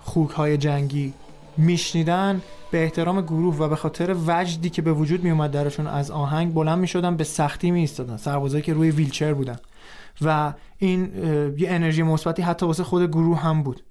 خوک 0.00 0.30
های 0.30 0.56
جنگی 0.56 1.14
میشنیدن 1.56 2.42
به 2.70 2.82
احترام 2.82 3.20
گروه 3.20 3.56
و 3.56 3.68
به 3.68 3.76
خاطر 3.76 4.16
وجدی 4.26 4.70
که 4.70 4.82
به 4.82 4.92
وجود 4.92 5.24
می 5.24 5.30
اومد 5.30 5.50
درشون 5.50 5.86
از 5.86 6.10
آهنگ 6.10 6.54
بلند 6.54 6.78
می 6.78 6.88
شدن 6.88 7.16
به 7.16 7.24
سختی 7.24 7.70
می 7.70 7.80
ایستادن 7.80 8.16
سربازایی 8.16 8.62
که 8.62 8.72
روی 8.72 8.90
ویلچر 8.90 9.34
بودن. 9.34 9.58
و 10.20 10.52
این 10.78 11.12
یه 11.58 11.70
انرژی 11.70 12.02
مثبتی 12.02 12.42
حتی 12.42 12.66
واسه 12.66 12.84
خود 12.84 13.08
گروه 13.08 13.40
هم 13.40 13.62
بود. 13.62 13.82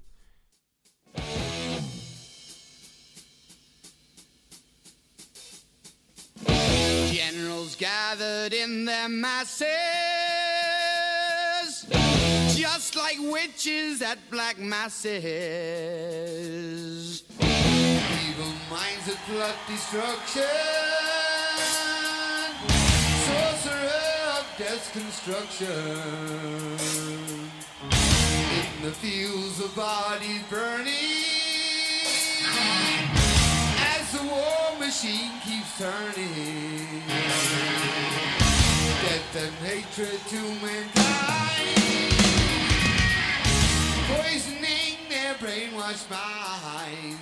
Gathered 7.82 8.52
in 8.64 8.84
their 8.84 9.08
masses, 9.08 10.01
witches 13.30 14.02
at 14.02 14.18
black 14.30 14.58
masses. 14.58 15.22
Evil 17.40 18.52
minds 18.70 19.06
that 19.06 19.18
plot 19.28 19.54
destruction, 19.68 20.42
sorcerer 23.26 24.38
of 24.38 24.46
death's 24.58 24.90
construction. 24.92 25.68
In 28.58 28.82
the 28.82 28.92
fields 28.92 29.60
of 29.60 29.74
bodies 29.76 30.42
burning, 30.50 30.92
as 33.94 34.12
the 34.12 34.22
war 34.24 34.78
machine 34.78 35.32
keeps 35.44 35.78
turning. 35.78 37.02
Death 39.02 39.36
and 39.36 39.54
hatred 39.66 40.20
to 40.28 40.40
mankind, 40.64 41.11
much 45.82 46.08
mine. 46.08 47.21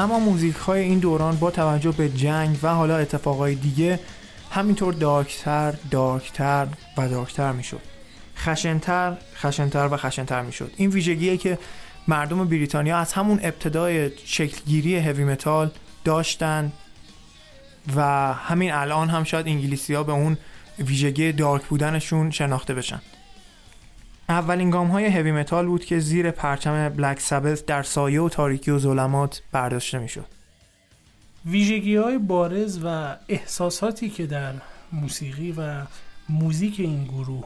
اما 0.00 0.18
موزیک 0.18 0.56
های 0.56 0.80
این 0.80 0.98
دوران 0.98 1.36
با 1.36 1.50
توجه 1.50 1.92
به 1.92 2.08
جنگ 2.08 2.58
و 2.62 2.68
حالا 2.68 2.96
اتفاقای 2.96 3.54
دیگه 3.54 4.00
همینطور 4.50 4.94
dark 4.94 5.47
تر 5.47 5.74
dark 5.90 6.41
تر 6.41 6.66
و 6.96 7.08
dark 7.08 7.37
تر 7.37 7.52
می‌شد. 7.52 7.80
خشنتر 8.36 9.16
خشنتر 9.36 9.88
و 9.92 9.96
خشنتر 9.96 10.42
می‌شد. 10.42 10.72
این 10.76 10.90
ویژگیه 10.90 11.36
که 11.36 11.58
مردم 12.08 12.44
بریتانیا 12.44 12.98
از 12.98 13.12
همون 13.12 13.40
ابتدای 13.42 14.10
شکلگیری 14.24 14.96
هوی 14.96 15.24
متال 15.24 15.70
داشتن 16.04 16.72
و 17.96 18.02
همین 18.32 18.72
الان 18.72 19.08
هم 19.08 19.24
شاید 19.24 19.46
انگلیسی 19.46 19.94
ها 19.94 20.02
به 20.02 20.12
اون 20.12 20.36
ویژگی 20.78 21.32
dark 21.32 21.62
بودنشون 21.64 22.30
شناخته 22.30 22.74
بشن. 22.74 23.00
اولین 24.28 24.70
گام 24.70 24.88
های 24.88 25.06
هوی 25.06 25.32
متال 25.32 25.66
بود 25.66 25.84
که 25.84 25.98
زیر 25.98 26.30
پرچم 26.30 26.88
بلک 26.88 27.20
سبث 27.20 27.66
در 27.66 27.82
سایه 27.82 28.22
و 28.22 28.28
تاریکی 28.28 28.70
و 28.70 28.78
ظلمات 28.78 29.42
برداشته 29.52 29.98
می‌شد. 29.98 30.26
ویژگی 31.46 31.96
های 31.96 32.18
بارز 32.18 32.78
و 32.84 33.16
احساساتی 33.28 34.10
که 34.10 34.26
در 34.26 34.54
موسیقی 34.92 35.52
و 35.52 35.82
موزیک 36.28 36.80
این 36.80 37.04
گروه 37.04 37.44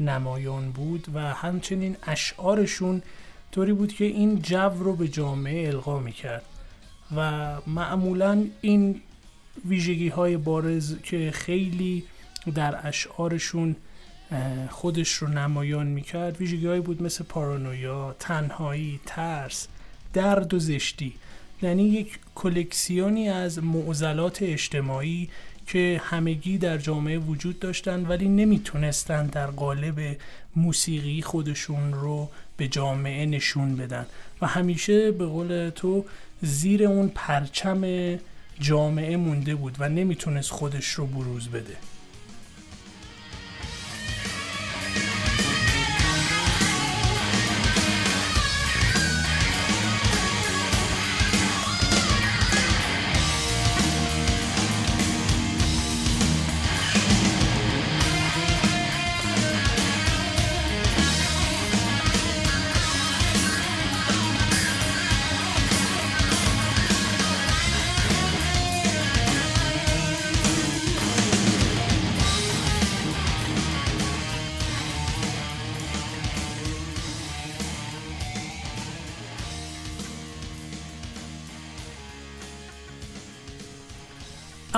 نمایان 0.00 0.70
بود 0.70 1.06
و 1.14 1.20
همچنین 1.20 1.96
اشعارشون 2.06 3.02
طوری 3.52 3.72
بود 3.72 3.92
که 3.92 4.04
این 4.04 4.42
جو 4.42 4.70
رو 4.78 4.96
به 4.96 5.08
جامعه 5.08 5.68
القا 5.68 5.98
می‌کرد 5.98 6.42
و 7.16 7.52
معمولا 7.66 8.44
این 8.60 9.00
ویژگی 9.64 10.08
های 10.08 10.36
بارز 10.36 10.96
که 11.02 11.30
خیلی 11.30 12.04
در 12.54 12.88
اشعارشون 12.88 13.76
خودش 14.70 15.12
رو 15.12 15.28
نمایان 15.28 15.86
می‌کرد. 15.86 16.36
ویژگی 16.36 16.80
بود 16.80 17.02
مثل 17.02 17.24
پارانویا، 17.24 18.16
تنهایی، 18.18 19.00
ترس، 19.06 19.68
درد 20.12 20.54
و 20.54 20.58
زشتی. 20.58 21.14
یعنی 21.62 21.82
یک 21.82 22.18
کلکسیونی 22.34 23.28
از 23.28 23.64
معضلات 23.64 24.42
اجتماعی 24.42 25.28
که 25.66 26.00
همگی 26.04 26.58
در 26.58 26.78
جامعه 26.78 27.18
وجود 27.18 27.58
داشتن 27.58 28.06
ولی 28.06 28.28
نمی‌تونستن 28.28 29.26
در 29.26 29.46
قالب 29.46 30.16
موسیقی 30.56 31.22
خودشون 31.22 31.92
رو 31.92 32.28
به 32.56 32.68
جامعه 32.68 33.26
نشون 33.26 33.76
بدن. 33.76 34.06
و 34.40 34.46
همیشه 34.46 35.12
به 35.12 35.26
قول 35.26 35.70
تو 35.70 36.04
زیر 36.42 36.84
اون 36.84 37.08
پرچم 37.14 38.18
جامعه 38.60 39.16
مونده 39.16 39.54
بود 39.54 39.76
و 39.78 39.88
نمی‌تونست 39.88 40.50
خودش 40.50 40.86
رو 40.86 41.06
بروز 41.06 41.48
بده. 41.48 41.76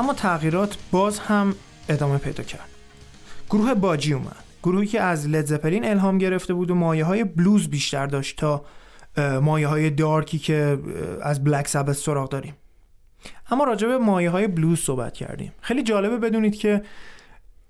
اما 0.02 0.14
تغییرات 0.14 0.78
باز 0.90 1.18
هم 1.18 1.54
ادامه 1.88 2.18
پیدا 2.18 2.42
کرد. 2.42 2.68
گروه 3.50 3.74
باجی 3.74 4.12
اومد. 4.12 4.44
گروهی 4.62 4.86
که 4.86 5.00
از 5.00 5.28
لدزپلین 5.28 5.84
الهام 5.84 6.18
گرفته 6.18 6.54
بود 6.54 6.70
و 6.70 6.74
مایه 6.74 7.04
های 7.04 7.24
بلوز 7.24 7.68
بیشتر 7.68 8.06
داشت 8.06 8.36
تا 8.36 8.64
مایه 9.40 9.66
های 9.68 9.90
dark 9.90 10.29
ی 10.29 10.38
که 10.38 10.78
از 11.22 11.44
بلک 11.44 11.68
سبث 11.68 11.92
سراغ 11.92 12.28
داریم. 12.28 12.54
اما 13.50 13.64
راجع 13.64 13.88
به 13.88 13.98
مایه 13.98 14.30
های 14.30 14.46
بلوز 14.46 14.80
صحبت 14.80 15.12
کردیم. 15.12 15.52
خیلی 15.60 15.82
جالبه 15.82 16.16
بدونید 16.16 16.54
که 16.54 16.82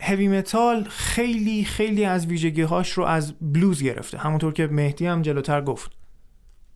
هوی 0.01 0.29
متال 0.29 0.85
خیلی 0.85 1.65
خیلی 1.65 2.05
از 2.05 2.27
ویژگی 2.27 2.63
هاش 2.63 2.93
رو 2.93 3.05
از 3.05 3.35
بلوز 3.41 3.83
گرفته. 3.83 4.19
همونطور 4.19 4.53
که 4.53 4.67
مهدی 4.67 5.07
هم 5.07 5.23
جلوتر 5.23 5.61
گفت. 5.61 5.91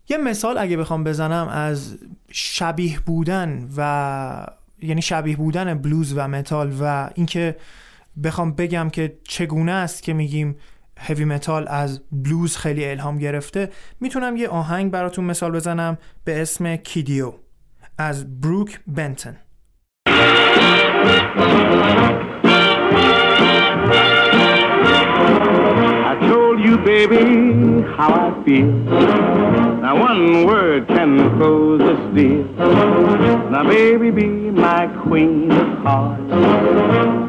یه 0.08 0.16
مثال 0.16 0.58
اگه 0.58 0.76
بخوام 0.76 1.04
بزنم 1.04 1.48
از 1.48 1.98
شبیه 2.32 3.00
بودن 3.00 3.68
و 3.76 4.46
یعنی 4.82 5.02
شبیه 5.02 5.36
بودن 5.36 5.74
بلوز 5.74 6.12
و 6.16 6.28
متال 6.28 6.72
و 6.80 7.10
اینکه 7.14 7.56
بخوام 8.24 8.52
بگم 8.52 8.90
که 8.90 9.18
چگونه 9.24 9.72
است 9.72 10.02
که 10.02 10.12
میگیم 10.12 10.56
هوی 10.98 11.24
متال 11.24 11.68
از 11.68 12.02
بلوز 12.12 12.56
خیلی 12.56 12.84
الهام 12.84 13.18
گرفته 13.18 13.70
می‌تونم 14.00 14.36
یه 14.36 14.48
آهنگ 14.48 14.90
براتون 14.90 15.24
مثال 15.24 15.52
بزنم 15.52 15.98
به 16.24 16.42
اسم 16.42 16.76
Kiddio 16.76 17.32
از 17.98 18.40
بروک 18.40 18.80
بنتن 18.86 19.36
you, 26.75 26.77
baby, 26.77 27.81
how 27.97 28.12
I 28.13 28.43
feel. 28.43 28.71
Now 29.84 29.99
one 29.99 30.45
word 30.45 30.88
can 30.88 31.12
close 31.38 31.79
this 31.79 32.01
deal. 32.15 32.43
Now, 33.51 33.63
baby, 33.63 34.12
be 34.12 34.27
my 34.67 34.88
queen 35.03 35.51
of 35.51 35.69
hearts. 35.84 36.31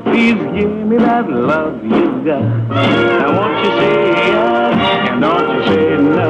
Please 0.04 0.40
give 0.56 0.74
me 0.90 0.96
that 0.98 1.28
love 1.28 1.84
you 1.84 2.06
got. 2.24 2.42
Now, 3.20 3.30
won't 3.38 3.56
you 3.64 3.70
say 3.80 3.96
yes 4.32 5.08
and 5.10 5.20
don't 5.20 5.48
you 5.54 5.60
say 5.68 5.86
no? 6.18 6.28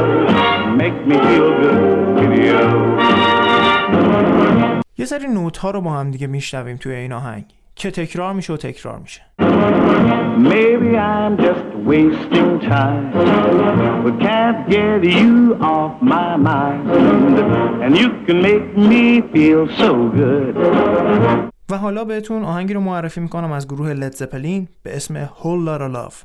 Make 0.82 0.98
me 1.06 1.16
feel 1.28 1.48
good, 1.60 2.28
video. 2.30 2.62
یه 4.98 5.04
سری 5.06 5.28
نوت 5.28 5.58
ها 5.58 5.70
رو 5.70 5.80
با 5.80 5.90
هم 5.90 6.10
دیگه 6.10 6.26
میشنویم 6.26 6.76
توی 6.76 6.94
این 6.94 7.12
آهنگ 7.12 7.44
که 7.77 7.91
تکرار 7.91 8.33
میشه 8.33 8.53
و 8.53 8.57
تکرار 8.57 8.99
میشه 8.99 9.21
Maybe 10.53 10.91
I'm 11.13 11.33
just 11.47 11.67
wasting 11.91 12.51
time 12.73 13.05
But 14.03 14.15
can't 14.27 14.59
get 14.75 14.99
you 15.19 15.33
off 15.73 15.93
my 16.15 16.31
mind 16.49 16.85
And 17.83 17.91
you 18.01 18.09
can 18.25 18.37
make 18.49 18.67
me 18.91 19.05
feel 19.33 19.61
so 19.81 19.89
good 20.19 20.55
و 21.69 21.77
حالا 21.77 22.05
بهتون 22.05 22.43
آهنگی 22.43 22.73
رو 22.73 22.81
معرفی 22.81 23.19
می‌کنم 23.19 23.51
از 23.51 23.67
گروه 23.67 23.93
لید 23.93 24.13
زپلین 24.13 24.67
به 24.83 24.95
اسم 24.95 25.25
Whole 25.25 25.67
Lotta 25.67 25.95
Love 25.95 26.15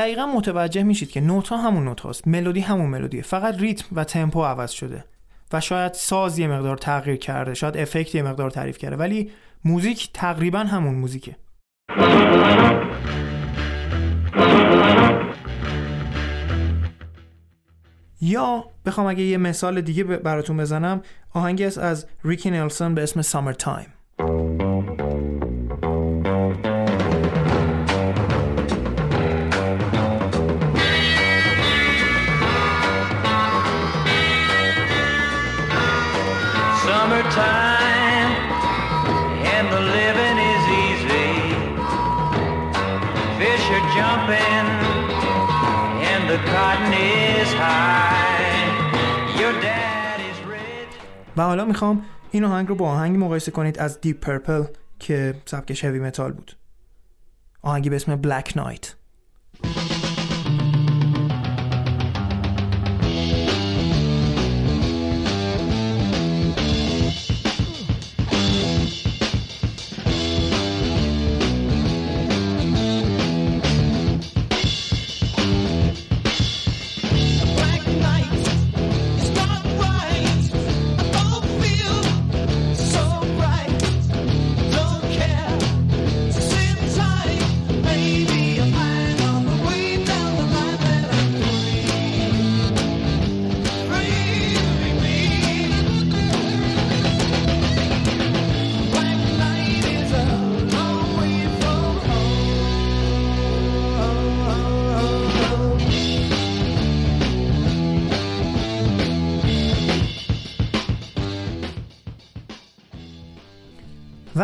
دقیقا 0.00 0.26
متوجه 0.26 0.82
میشید 0.82 1.10
که 1.10 1.20
نوت 1.20 1.48
ها 1.48 1.56
همون 1.56 1.84
نوت 1.84 2.00
هاست. 2.00 2.28
ملودی 2.28 2.60
همون 2.60 2.86
ملودیه. 2.86 3.22
فقط 3.22 3.60
ریتم 3.60 3.86
و 3.92 4.04
تمپو 4.04 4.44
عوض 4.44 4.70
شده. 4.70 5.04
و 5.52 5.60
شاید 5.60 5.92
ساز 5.92 6.38
یه 6.38 6.48
مقدار 6.48 6.76
تغییر 6.76 7.16
کرده 7.16 7.54
شاید 7.54 7.76
افکت 7.76 8.14
یه 8.14 8.22
مقدار 8.22 8.50
تغییر 8.50 8.78
کرده 8.78 8.96
ولی 8.96 9.30
موزیک 9.64 10.10
تقریبا 10.14 10.58
همون 10.58 10.94
موزیکه. 10.94 11.36
یا 18.20 18.64
بخوام 18.86 19.06
اگه 19.06 19.22
یه 19.22 19.36
مثال 19.36 19.80
دیگه 19.80 20.04
براتون 20.04 20.56
بزنم 20.56 21.02
آهنگی 21.34 21.64
از 21.64 22.06
ریکی 22.24 22.50
نلسون 22.50 22.94
به 22.94 23.02
اسم 23.02 23.22
Summertime 23.22 23.88
و 51.40 51.42
حالا 51.42 51.64
می‌خوام 51.64 52.02
این 52.30 52.44
آهنگ 52.44 52.68
رو 52.68 52.74
با 52.74 52.88
آهنگی 52.88 53.18
مقایسه 53.18 53.50
کنید 53.50 53.78
از 53.78 54.00
دیپ 54.00 54.20
پرپل 54.20 54.64
که 54.98 55.34
سبکش 55.44 55.84
هوی 55.84 55.98
متال 55.98 56.32
بود. 56.32 56.56
آهنگی 57.62 57.90
به 57.90 57.96
اسم 57.96 58.16
Black 58.16 58.52
Night 58.56 58.94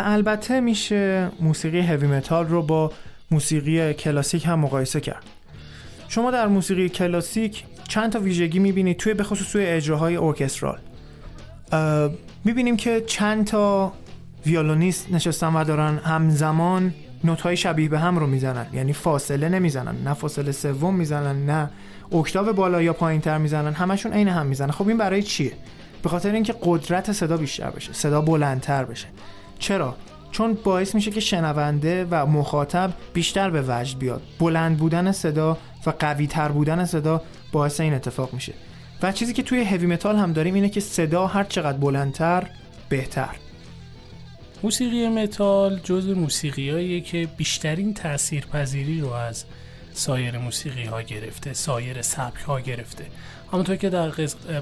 البته 0.09 0.61
میشه 0.61 1.31
موسیقی 1.41 1.81
هوی 1.81 2.07
متال 2.07 2.47
رو 2.47 2.63
با 2.63 2.93
موسیقی 3.31 3.95
کلاسیک 3.95 4.47
هم 4.47 4.59
مقایسه 4.61 5.01
کرد. 5.01 5.23
شما 6.09 6.31
در 6.31 6.47
موسیقی 6.47 6.89
کلاسیک 6.89 7.65
چند 7.89 8.13
تا 8.13 8.19
ویژگی 8.19 8.59
می‌بینید 8.59 8.97
توی 8.97 9.15
بخصوص 9.15 9.53
توی 9.53 9.67
اجراهای 9.67 10.17
ارکسترال؟ 10.17 10.79
می‌بینیم 12.45 12.77
که 12.77 13.01
چند 13.07 13.47
تا 13.47 13.93
ویولونیست 14.47 15.13
نشستن 15.13 15.55
و 15.55 15.65
دارن 15.65 15.99
همزمان 15.99 16.95
نوت 17.25 17.41
های 17.41 17.57
شبیه 17.57 17.89
به 17.89 17.99
هم 17.99 18.19
رو 18.19 18.27
می‌زنن. 18.27 18.67
یعنی 18.73 18.93
فاصله 18.93 19.49
نمی‌زنن 19.49 19.97
نه 20.05 20.15
فاصله 20.15 20.53
سوم 20.53 20.95
می‌زنن 20.95 21.47
نه 21.51 21.71
اکتاو 22.13 22.53
بالا 22.53 22.83
یا 22.83 22.93
پایین 22.93 23.21
تر 23.21 23.39
می‌زنن 23.39 23.73
همشون 23.73 24.13
عین 24.13 24.29
هم 24.29 24.47
می‌زنن. 24.47 24.71
خب 24.71 24.89
این 24.89 24.99
برای 24.99 25.23
چیه؟ 25.23 25.53
به 26.03 26.09
خاطر 26.09 26.33
اینکه 26.33 26.55
قدرت 26.63 27.13
صدا 27.13 27.37
بیشتر 27.37 27.71
بشه 27.71 27.93
صدا 27.93 28.21
بلندتر 28.21 28.85
بشه 28.85 29.07
چرا؟ 29.59 29.97
چون 30.31 30.55
باعث 30.65 30.95
میشه 30.95 31.11
که 31.11 31.21
شنونده 31.21 32.07
و 32.11 32.27
مخاطب 32.27 32.93
بیشتر 33.13 33.51
به 33.51 33.65
وجد 33.69 33.99
بیاد. 33.99 34.23
بلند 34.39 34.77
بودن 34.77 35.13
صدا 35.13 35.59
و 35.87 35.91
قوی 35.91 36.27
تر 36.27 36.49
بودن 36.49 36.85
صدا 36.85 37.23
باعث 37.53 37.81
این 37.81 37.95
اتفاق 37.95 38.33
میشه. 38.33 38.53
و 39.03 39.13
چیزی 39.13 39.33
که 39.33 39.43
توی 39.43 39.65
هوی 39.65 39.87
متال 39.87 40.17
هم 40.17 40.33
داریم 40.33 40.55
اینه 40.55 40.69
که 40.69 40.81
صدا 40.81 41.27
هر 41.27 41.45
چقدر 41.45 41.79
بلندتر 41.79 42.51
بهتر. 42.89 43.37
موسیقی 44.63 45.09
متال 45.09 45.81
جز 45.85 46.09
موسیقی 46.09 47.01
که 47.01 47.29
بیشترین 47.37 47.95
تاثیرپذیری 47.95 49.01
رو 49.01 49.13
از 49.13 49.45
سایر 49.93 50.39
موسیقی 50.39 50.85
ها 50.85 51.03
گرفته 51.03 51.53
سایر 51.53 52.03
سبک 52.03 52.41
ها 52.41 52.61
گرفته. 52.61 53.05
همونطور 53.53 53.77
که 53.77 53.91
در 53.91 54.11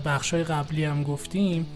بخش 0.04 0.34
های 0.34 0.44
قبلی 0.44 0.84
هم 0.84 1.02
گفتیم 1.02 1.66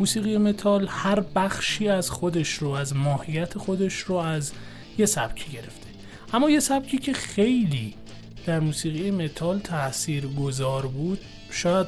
موسیقی 0.00 0.38
متال 0.38 0.86
هر 0.90 1.20
بخشی 1.20 1.88
از 1.88 2.10
خودش 2.10 2.52
رو 2.52 2.68
از 2.70 2.96
ماهیت 2.96 3.58
خودش 3.58 3.94
رو 3.98 4.14
از 4.16 4.52
یه 4.98 5.06
سبکی 5.06 5.52
گرفته. 5.52 5.88
اما 6.32 6.50
یه 6.50 6.60
سبکی 6.60 6.98
که 6.98 7.12
خیلی 7.12 7.94
در 8.46 8.60
موسیقی 8.60 9.10
متال 9.10 9.58
تاثیر 9.58 10.26
گذار 10.26 10.86
بود 10.86 11.18
شاید 11.50 11.86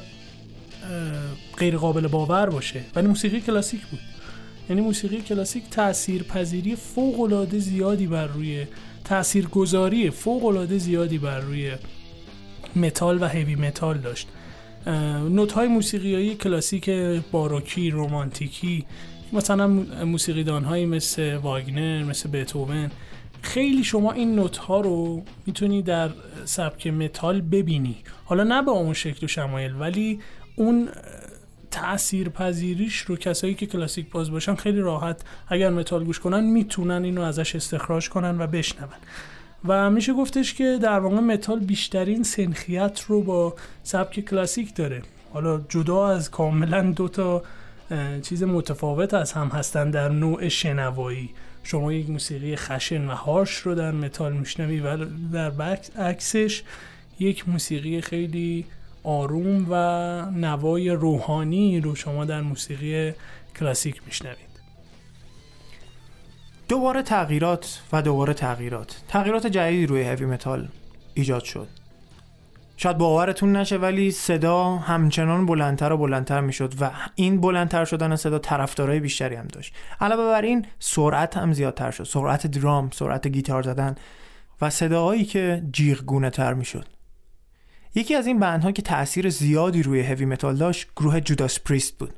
غیر 1.57 1.77
قابل 1.77 2.07
باور 2.07 2.49
باشه. 2.49 2.83
ولی 2.95 3.07
موسیقی 3.07 3.41
کلاسیک 3.41 3.81
بود. 3.81 3.99
یعنی 4.69 4.81
موسیقی 4.81 5.21
کلاسیک 5.21 5.69
تأثیر 5.69 6.23
پذیری 6.23 6.75
فوق 6.75 7.47
زیادی 7.57 8.07
بر 8.07 8.27
روی 8.27 8.67
تأثیر 9.03 9.47
گذاری 9.47 10.09
فوق 10.09 10.65
زیادی 10.77 11.17
بر 11.17 11.39
روی 11.39 11.71
متال 12.75 13.23
و 13.23 13.27
هیوی 13.27 13.55
متال 13.55 13.97
داشت. 13.97 14.27
نوت 15.29 15.51
های 15.51 15.67
موسیقی 15.67 16.35
کلاسیک 16.35 16.89
باروکی 17.31 17.89
رومانتیکی 17.89 18.85
مثلا 19.33 19.67
موسیقیدان 20.05 20.63
هایی 20.63 20.85
مثل 20.85 21.35
واگنر 21.35 22.03
مثل 22.03 22.29
بتوون 22.29 22.91
خیلی 23.41 23.83
شما 23.83 24.11
این 24.11 24.35
نوت 24.35 24.57
ها 24.57 24.81
رو 24.81 25.23
می‌تونی 25.45 25.81
در 25.81 26.09
سبک 26.45 26.87
متال 26.87 27.41
ببینی. 27.41 27.97
حالا 28.25 28.43
نه 28.43 28.61
به 28.61 28.71
اون 28.71 28.93
شکل 28.93 29.25
و 29.25 29.27
شمایل 29.27 29.71
ولی 29.79 30.19
اون 30.55 30.89
تأثیر 31.71 32.29
پذیریش 32.29 32.97
رو 32.97 33.15
کسایی 33.15 33.53
که 33.53 33.65
کلاسیک 33.65 34.09
باز 34.09 34.31
باشن 34.31 34.55
خیلی 34.55 34.79
راحت 34.79 35.21
اگر 35.47 35.69
متال 35.69 36.03
گوش 36.03 36.19
کنن 36.19 36.43
می‌تونن 36.43 37.03
اینو 37.03 37.21
ازش 37.21 37.55
استخراج 37.55 38.09
کنن 38.09 38.41
و 38.41 38.47
بشنون. 38.47 38.89
و 39.65 39.89
میشه 39.89 40.13
گفتش 40.13 40.53
که 40.53 40.79
در 40.81 40.99
واقع 40.99 41.19
متال 41.19 41.59
بیشترین 41.59 42.23
سنخیت 42.23 43.01
رو 43.07 43.21
با 43.21 43.55
سبک 43.83 44.19
کلاسیک 44.19 44.75
داره. 44.75 45.01
حالا 45.33 45.61
جدا 45.69 46.07
از 46.07 46.31
کاملا 46.31 46.81
دو 46.81 47.07
تا 47.07 47.43
چیز 48.21 48.43
متفاوت 48.43 49.13
از 49.13 49.31
هم 49.31 49.47
هستن 49.47 49.91
در 49.91 50.09
نوع 50.09 50.47
شنوایی. 50.47 51.29
شما 51.63 51.93
یک 51.93 52.09
موسیقی 52.09 52.55
خشن 52.55 53.07
و 53.07 53.15
harsh 53.15 53.57
رو 53.57 53.75
در 53.75 53.91
متال 53.91 54.33
میشنوی 54.33 54.79
و 54.79 55.05
در 55.33 55.51
عکسش 55.97 56.63
یک 57.19 57.49
موسیقی 57.49 58.01
خیلی 58.01 58.65
آروم 59.03 59.67
و 59.69 59.75
نوای 60.31 60.89
روحانی 60.89 61.81
رو 61.81 61.95
شما 61.95 62.25
در 62.25 62.41
موسیقی 62.41 63.13
کلاسیک 63.59 64.01
میشنوید 64.05 64.50
دوباره 66.71 67.01
تغییرات 67.01 67.81
و 67.93 68.01
دوباره 68.01 68.33
تغییرات. 68.33 69.01
تغییرات 69.07 69.47
جدیدی 69.47 69.85
روی 69.85 70.03
هوی 70.03 70.25
متال 70.25 70.67
ایجاد 71.13 71.43
شد. 71.43 71.67
شاید 72.77 72.97
باورتون 72.97 73.55
نشه 73.55 73.77
ولی 73.77 74.11
صدا 74.11 74.75
همچنان 74.75 75.45
بلندتر 75.45 75.91
و 75.91 75.97
بلندتر 75.97 76.41
می‌شد 76.41 76.73
و 76.81 76.91
این 77.15 77.41
بلندتر 77.41 77.85
شدن 77.85 78.15
صدا 78.15 78.39
طرفدارای 78.39 78.99
بیشتری 78.99 79.35
هم 79.35 79.47
داشت. 79.47 79.73
علاوه 80.01 80.23
بر 80.23 80.41
این 80.41 80.65
سرعت 80.79 81.37
هم 81.37 81.53
زیادتر 81.53 81.91
شد. 81.91 82.03
سرعت 82.03 82.47
درام 82.47 82.89
سرعت 82.93 83.27
گیتار 83.27 83.63
زدن 83.63 83.95
و 84.61 84.69
صداهایی 84.69 85.25
که 85.25 85.63
جیغگونه 85.71 86.29
تر 86.29 86.53
می‌شد. 86.53 86.85
یکی 87.95 88.15
از 88.15 88.27
این 88.27 88.39
band 88.39 88.65
ها 88.65 88.71
که 88.71 88.81
تاثیر 88.81 89.29
زیادی 89.29 89.83
روی 89.83 90.01
هوی 90.01 90.25
متال 90.25 90.55
داشت 90.55 90.87
گروه 90.95 91.19
جوداس 91.19 91.59
پریست 91.59 91.97
بود. 91.97 92.13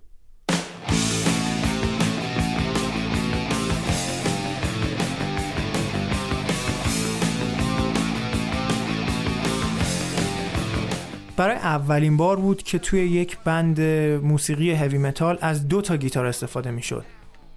برای 11.38 11.56
اولین 11.56 12.17
بار 12.17 12.36
بود 12.36 12.63
که 12.63 12.80
توی 12.80 13.00
یک 13.00 13.38
band 13.38 13.82
موسیقی 14.22 14.72
هوی 14.72 14.98
متال 14.98 15.38
از 15.41 15.67
دو 15.67 15.82
تا 15.82 15.98
گیتار 15.98 16.26
استفاده 16.26 16.72
می 16.72 16.82
شد. 16.82 17.06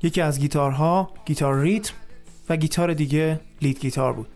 یکی 0.02 0.20
از 0.20 0.40
گیتارها 0.40 1.10
گیتار 1.24 1.60
ریتم 1.60 1.94
و 2.48 2.56
گیتار 2.56 2.94
دیگه 2.94 3.40
lead 3.62 3.80
guitar 3.80 4.12
بود 4.12 4.26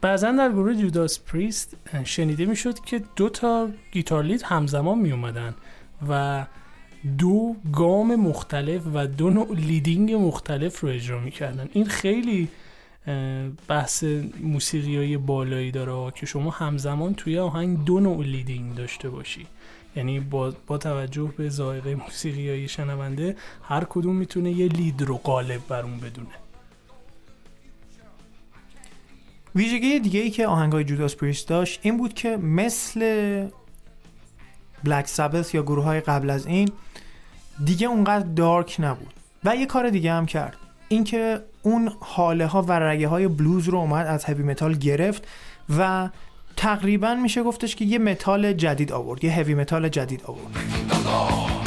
بعضا 0.00 0.32
در 0.32 0.52
گروه 0.52 0.74
جوداس 0.74 1.20
پریست 1.20 1.76
شنیده 2.04 2.44
می‌شد 2.46 2.80
که 2.80 3.02
دو 3.16 3.28
تا 3.28 3.68
گیتار 3.92 4.24
lead 4.24 4.42
همزمان 4.42 4.98
می 4.98 5.12
اومدن 5.12 5.54
و 6.08 6.44
دو 7.18 7.56
گام 7.72 8.14
مختلف 8.14 8.82
و 8.94 9.06
دو 9.06 9.30
نوع 9.30 9.54
leading 9.54 10.12
مختلف 10.12 10.80
رو 10.80 10.88
اجرا 10.88 11.20
می‌کردن 11.20 11.68
این 11.72 11.84
خیلی 11.84 12.48
بحث 13.68 14.04
موسیقیایی 14.42 15.16
بالایی 15.16 15.70
داره 15.70 16.12
که 16.14 16.26
شما 16.26 16.50
همزمان 16.50 17.14
توی 17.14 17.38
آهنگ 17.38 17.84
دو 17.84 18.00
نوع 18.00 18.24
leading 18.24 18.74
داشته 18.74 19.10
باشی. 19.10 19.46
یعنی 19.96 20.20
با, 20.20 20.52
با 20.66 20.78
توجه 20.78 21.32
به 21.36 21.48
ذائقه 21.48 21.94
موسیقیایی 21.94 22.68
شنونده 22.68 23.36
هر 23.62 23.84
کدوم 23.84 24.16
می‌تونه 24.16 24.52
یه 24.52 24.68
lead 24.68 25.02
رو 25.02 25.16
غالب 25.16 25.60
بر 25.68 25.82
اون 25.82 26.00
بدونه. 26.00 26.34
ویژگی 29.54 30.00
دیگه 30.00 30.20
ای 30.20 30.30
که 30.30 30.46
آهنگ 30.46 30.72
های 30.72 30.84
جوداس 30.84 31.16
پریست 31.16 31.48
داشت 31.48 31.80
این 31.82 31.96
بود 31.96 32.14
که 32.14 32.36
مثل 32.36 33.48
بلک 34.84 35.06
سابث 35.06 35.54
یا 35.54 35.62
گروه 35.62 35.84
های 35.84 36.00
قبل 36.00 36.30
از 36.30 36.46
این 36.46 36.70
دیگه 37.64 37.86
اونقدر 37.86 38.26
dark 38.26 38.76
نبود. 38.78 39.14
و 39.44 39.56
یه 39.56 39.66
کار 39.66 39.90
دیگه 39.90 40.12
هم 40.12 40.26
کرد. 40.26 40.56
اینکه 40.88 41.40
اون 41.62 41.92
حاله 42.00 42.46
ها 42.46 42.62
و 42.62 42.72
رگه 42.72 43.08
های 43.08 43.28
بلوز 43.28 43.68
رو 43.68 43.78
اومد 43.78 44.06
از 44.06 44.24
هوی 44.24 44.42
متال 44.42 44.74
گرفت 44.74 45.28
و 45.78 46.08
تقریبا 46.56 47.14
میشه 47.14 47.42
گفتش 47.42 47.76
که 47.76 47.84
یه 47.84 47.98
متال 47.98 48.52
جدید 48.52 48.92
آورد 48.92 49.24
یه 49.24 49.32
هوی 49.32 49.54
متال 49.54 49.88
جدید 49.88 50.22
آورد. 50.24 51.57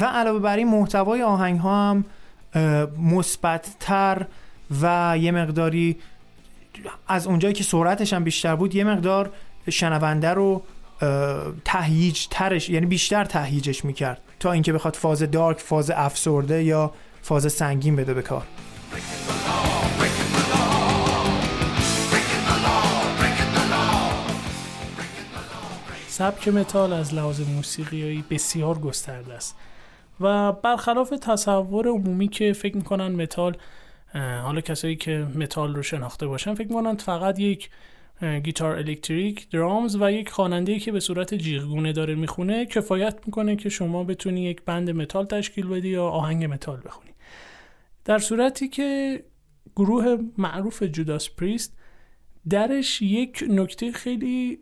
و 0.00 0.04
علاوه 0.04 0.38
بر 0.38 0.56
این 0.56 0.68
محتوای 0.68 1.22
آهنگ 1.22 1.60
ها 1.60 1.90
هم 1.90 2.04
مثبتتر 2.98 4.26
و 4.82 5.14
یه 5.20 5.30
مقداری 5.30 5.96
از 7.08 7.26
اونجایی 7.26 7.54
که 7.54 7.64
سرعتش 7.64 8.12
هم 8.12 8.24
بیشتر 8.24 8.56
بود 8.56 8.74
یه 8.74 8.84
مقدار 8.84 9.30
شنونده 9.70 10.28
رو 10.28 10.62
تهیج 11.64 12.26
ترش 12.30 12.68
یعنی 12.68 12.86
بیشتر 12.86 13.24
تهیجش 13.24 13.84
می‌کرد 13.84 14.20
تا 14.40 14.52
اینکه 14.52 14.72
بخواد 14.72 14.94
فاز 14.94 15.22
دارک 15.22 15.58
فاز 15.58 15.90
افسرده 15.90 16.64
یا 16.64 16.92
فاز 17.22 17.52
سنگین 17.52 17.96
بده 17.96 18.14
به 18.14 18.22
کار. 18.22 18.46
سبک 26.08 26.48
متال 26.48 26.92
از 26.92 27.14
لحاظ 27.14 27.40
موسیقیایی 27.40 28.24
بسیار 28.30 28.78
گسترده 28.78 29.34
است. 29.34 29.56
و 30.20 30.52
برخلاف 30.52 31.10
تصور 31.20 31.88
عمومی 31.88 32.28
که 32.28 32.52
فکر 32.52 32.76
می‌کنن 32.76 33.08
متال 33.08 33.56
حالا 34.14 34.60
کسایی 34.60 34.96
که 34.96 35.26
متال 35.34 35.74
رو 35.74 35.82
شناخته 35.82 36.26
باشن 36.26 36.54
فکر 36.54 36.68
می‌کنن 36.68 36.96
فقط 36.96 37.38
یک 37.38 37.70
گیتار 38.44 38.76
الکتریک 38.76 39.50
drums 39.50 39.96
و 40.00 40.12
یک 40.12 40.30
خواننده 40.30 40.78
که 40.78 40.92
به 40.92 41.00
صورت 41.00 41.34
جیغگونه 41.34 41.92
داره 41.92 42.14
می‌خونه 42.14 42.66
کفایت 42.66 43.18
می‌کنه 43.26 43.56
که 43.56 43.68
شما 43.68 44.04
بتونی 44.04 44.42
یک 44.42 44.62
band 44.62 44.90
متال 44.90 45.26
تشکیل 45.26 45.66
بدی 45.66 45.88
یا 45.88 46.08
آهنگ 46.08 46.44
متال 46.44 46.80
بخونی. 46.84 47.10
در 48.04 48.18
صورتی 48.18 48.68
که 48.68 49.22
گروه 49.76 50.16
معروف 50.38 50.82
جوداس 50.82 51.30
پریست 51.30 51.78
درش 52.48 53.02
یک 53.02 53.44
نکته 53.48 53.92
خیلی 53.92 54.58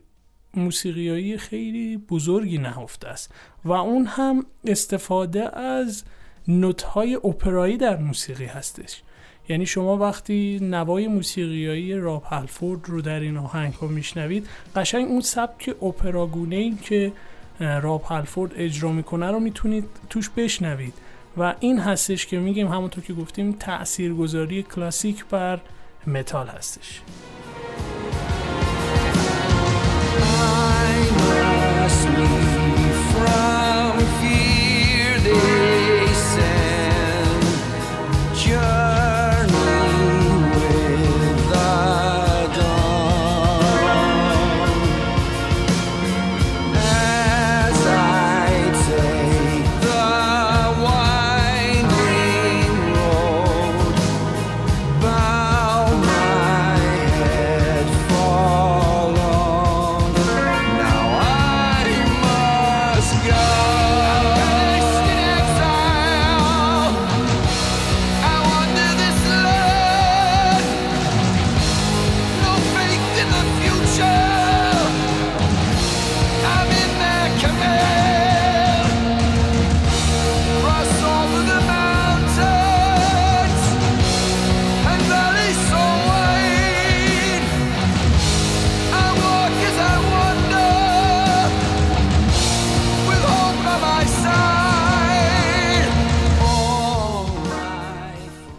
موسیقیایی 0.54 1.38
خیلی 1.38 1.96
بزرگی 1.96 2.58
نهفته 2.58 3.08
است 3.08 3.34
و 3.64 3.72
اون 3.72 4.06
هم 4.06 4.46
استفاده 4.64 5.58
از 5.58 6.04
نوت‌های 6.48 7.14
اپرایی 7.14 7.76
در 7.76 7.96
موسیقی 7.96 8.44
هستش. 8.44 9.02
یعنی 9.48 9.66
شما 9.66 9.96
وقتی 9.96 10.58
نوای 10.62 11.08
موسیقیایی 11.08 11.94
راب 11.94 12.24
هلفورد 12.30 12.80
رو 12.88 13.02
در 13.02 13.20
این 13.20 13.36
آهنگ 13.36 13.74
ها 13.74 13.86
میشنوید 13.86 14.48
قشنگ 14.76 15.08
اون 15.08 15.20
سبک 15.20 15.82
اپراگونه 15.82 16.56
ای 16.56 16.74
که 16.82 17.12
راب 17.60 18.04
هلفورد 18.08 18.52
اجرا 18.56 18.92
می‌کنه 18.92 19.30
رو 19.30 19.40
می‌تونید 19.40 19.84
توش 20.10 20.30
بشنوید. 20.30 20.94
و 21.36 21.54
این 21.60 21.78
هستش 21.78 22.26
که 22.26 22.38
میگیم 22.38 22.68
همونطور 22.68 23.04
که 23.04 23.12
گفتیم 23.12 23.52
تاثیرگذاری 23.52 24.62
کلاسیک 24.62 25.24
بر 25.24 25.60
متال 26.06 26.48
هستش. 26.48 27.00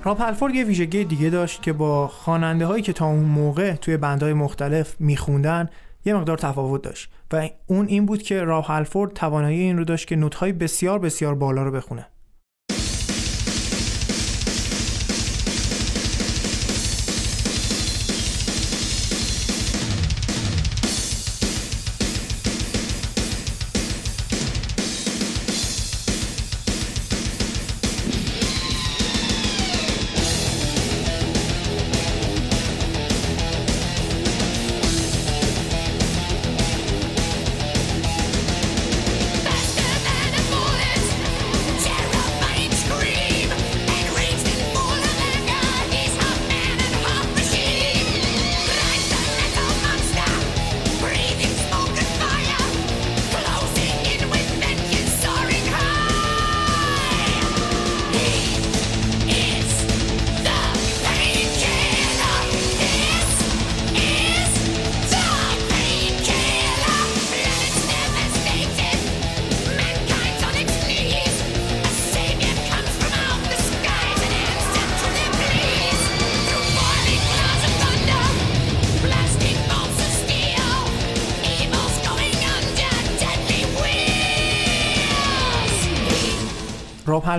راپ 0.10 0.22
الفورد 0.22 0.56
یه 0.56 0.64
ویژگی 0.64 1.04
دیگه 1.04 1.30
داشت 1.30 1.62
که 1.62 1.74
با 1.74 2.08
خواننده 2.08 2.66
هایی 2.66 2.84
که 2.84 2.94
تا 2.94 3.06
اون 3.06 3.24
موقع 3.24 3.76
توی 3.76 3.98
بندهای 3.98 4.34
مختلف 4.34 4.96
میخوندن 5.00 5.70
یه 6.06 6.14
مقدار 6.14 6.38
تفاوت 6.38 6.82
داشت. 6.82 7.12
و 7.34 7.50
اون 7.68 7.88
این 7.88 8.06
بود 8.06 8.22
که 8.22 8.44
راپ 8.44 8.70
الفورد 8.70 9.14
توانایی 9.14 9.60
این 9.60 9.78
رو 9.78 9.84
داشت 9.84 10.08
که 10.08 10.16
نوت‌های 10.16 10.54
بسیار 10.54 11.00
بسیار 11.00 11.36
بالا 11.36 11.64
رو 11.64 11.72
بخونه. 11.72 12.08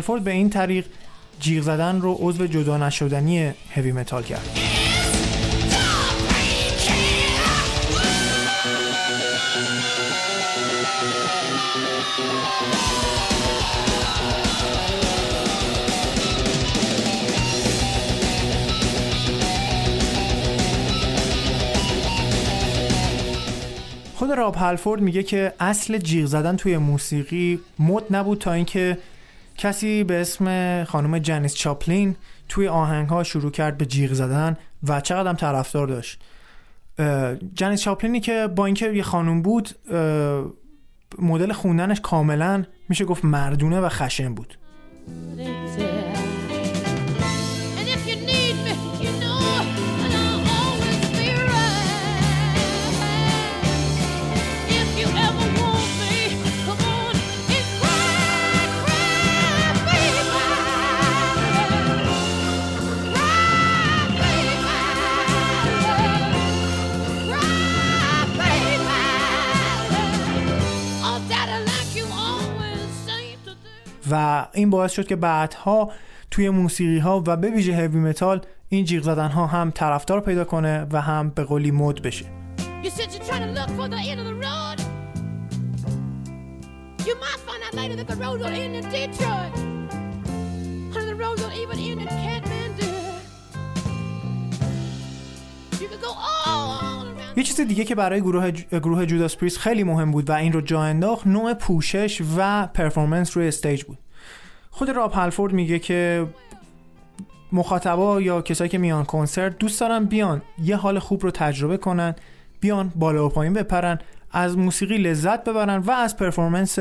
هلفورد 0.01 0.25
به 0.25 0.31
این 0.31 0.51
طریق 0.51 0.87
جیغ 1.41 1.63
زدن 1.63 2.01
رو 2.01 2.17
عضو 2.21 2.47
جدا 2.47 2.79
نشدنی 2.79 3.53
هوی 3.75 3.93
متال 3.93 4.23
کرد. 4.23 4.59
خود 24.15 24.31
راب 24.33 24.57
هلفورد 24.57 25.01
میگه 25.01 25.23
که 25.23 25.53
اصل 25.61 25.99
جیغ 25.99 26.27
زدن 26.27 26.57
توی 26.57 26.77
موسیقی 26.77 27.61
مد 27.79 28.03
نبود 28.11 28.39
تا 28.39 28.53
اینکه 28.53 28.99
کسی 29.61 30.05
به 30.05 30.21
اسم 30.21 30.85
خانم 30.85 31.19
جنیس 31.19 31.55
چاپلین 31.55 32.17
توی 32.49 32.69
آهنگ 32.69 33.09
ها 33.09 33.23
شروع 33.23 33.51
کرد 33.51 33.79
به 33.79 33.87
جیغ 33.87 34.13
زدن 34.13 34.57
و 34.89 35.01
چقدر 35.01 35.33
طرفدار 35.35 35.87
داشت. 35.87 36.23
جنیس 37.55 37.81
چاپلینی 37.81 38.21
که 38.21 38.49
با 38.57 38.67
اینکه 38.67 38.93
یه 38.93 39.03
خانم 39.03 39.43
بود 39.43 39.71
مدل 41.19 41.53
خوندنش 41.53 42.01
کاملا 42.01 42.65
میشه 42.89 43.05
گفت 43.05 43.25
مردونه 43.25 43.81
و 43.81 43.89
خشن 43.89 44.35
بود. 44.35 44.59
این 74.53 74.71
باعث 74.71 74.93
شد 74.93 75.07
که 75.07 75.17
بعدها 75.17 75.93
توی 76.31 76.51
موسیقی 76.51 76.99
ها 76.99 77.23
و 77.27 77.37
به 77.37 77.51
ویژه 77.51 77.77
هوی 77.77 77.99
متال 77.99 78.41
این 78.69 78.85
جیغ 78.85 79.03
زدن 79.03 79.29
ها 79.29 79.47
هم 79.47 79.71
طرفدار 79.71 80.21
پیدا 80.21 80.45
کنه 80.45 80.87
و 80.93 81.01
هم 81.01 81.31
به 81.31 81.45
قولی 81.45 81.71
مد 81.71 82.03
بشه. 82.03 82.25
یه 97.37 97.43
چیز 97.43 97.61
دیگه 97.61 97.85
که 97.85 97.95
برای 97.95 98.21
گروه 98.21 98.51
ج... 98.51 98.65
گروه 98.67 99.07
جوداس 99.07 99.37
پریست 99.37 99.59
خیلی 99.59 99.85
مهم 99.85 100.11
بود 100.11 100.31
و 100.31 100.33
این 100.33 100.53
رو 100.53 100.61
جا 100.61 100.83
انداخت 100.83 101.27
نوع 101.27 101.55
پوشش 101.55 102.23
و 102.37 102.67
performance 102.67 103.37
روی 103.37 103.49
stage 103.49 103.85
بود. 103.85 103.99
خود 104.81 104.91
راب 104.91 105.13
هالفورد 105.13 105.53
میگه 105.53 105.79
که 105.79 106.27
مخاطبا 107.53 108.21
یا 108.21 108.43
کسایی 108.43 108.71
که 108.71 108.79
میان 108.79 109.05
کنسرت 109.05 109.59
دوست 109.59 109.81
دارن 109.81 110.05
بیان 110.05 110.43
یه 110.63 110.77
حال 110.77 110.99
خوب 110.99 111.23
رو 111.23 111.31
تجربه 111.31 111.77
کنن 111.77 112.15
بیان 112.61 112.93
بالا 112.95 113.27
و 113.27 113.29
پایین 113.29 113.53
بپرن 113.53 113.99
از 114.31 114.59
موسیقی 114.59 114.99
لذت 114.99 115.45
ببرن 115.45 115.77
و 115.77 115.91
از 115.91 116.17
پرفورمنس 116.17 116.79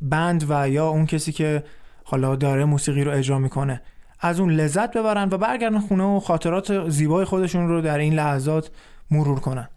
بند 0.00 0.46
و 0.48 0.68
یا 0.68 0.88
اون 0.88 1.06
کسی 1.06 1.32
که 1.32 1.64
حالا 2.04 2.36
داره 2.36 2.64
موسیقی 2.64 3.04
رو 3.04 3.12
اجرا 3.12 3.38
می‌کنه 3.38 3.82
از 4.20 4.40
اون 4.40 4.50
لذت 4.50 4.96
ببرن 4.96 5.28
و 5.32 5.38
برگردن 5.38 5.78
خونه 5.78 6.04
و 6.04 6.20
خاطرات 6.20 6.88
زیبای 6.88 7.24
خودشون 7.24 7.68
رو 7.68 7.80
در 7.80 7.98
این 7.98 8.14
لحظات 8.14 8.70
مرور 9.10 9.40
کنن. 9.40 9.68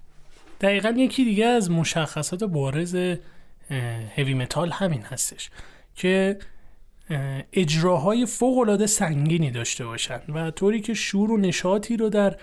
دقیقا 0.61 0.89
یکی 0.89 1.25
دیگه 1.25 1.45
از 1.45 1.71
مشخصات 1.71 2.43
بارز 2.43 2.95
heavy 4.17 4.33
metal 4.33 4.71
همین 4.71 5.01
هستش 5.01 5.49
که 5.95 6.37
اجراهای 7.53 8.25
فوق 8.25 8.85
سنگینی 8.85 9.51
داشته 9.51 9.85
باشن 9.85 10.21
و 10.33 10.51
طوری 10.51 10.81
که 10.81 10.93
شور 10.93 11.31
و 11.31 11.37
نشاطی 11.37 11.97
رو 11.97 12.09
در 12.09 12.35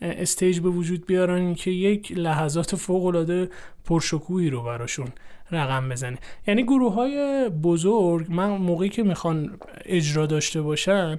stage 0.00 0.60
به 0.60 0.68
وجود 0.68 1.06
بیارن 1.06 1.54
که 1.54 1.70
یک 1.70 2.12
لحظات 2.12 2.76
فوق 2.76 3.04
العاده 3.04 3.50
پرشکوهی 3.84 4.50
رو 4.50 4.62
براشون 4.62 5.08
رقم 5.50 5.88
بزنه. 5.88 6.18
یعنی 6.46 6.62
گروه 6.62 6.94
های 6.94 7.48
بزرگ 7.48 8.26
من 8.28 8.50
موقعی 8.50 8.88
که 8.88 9.02
می‌خوان 9.02 9.58
اجرا 9.84 10.26
داشته 10.26 10.62
باشن 10.62 11.18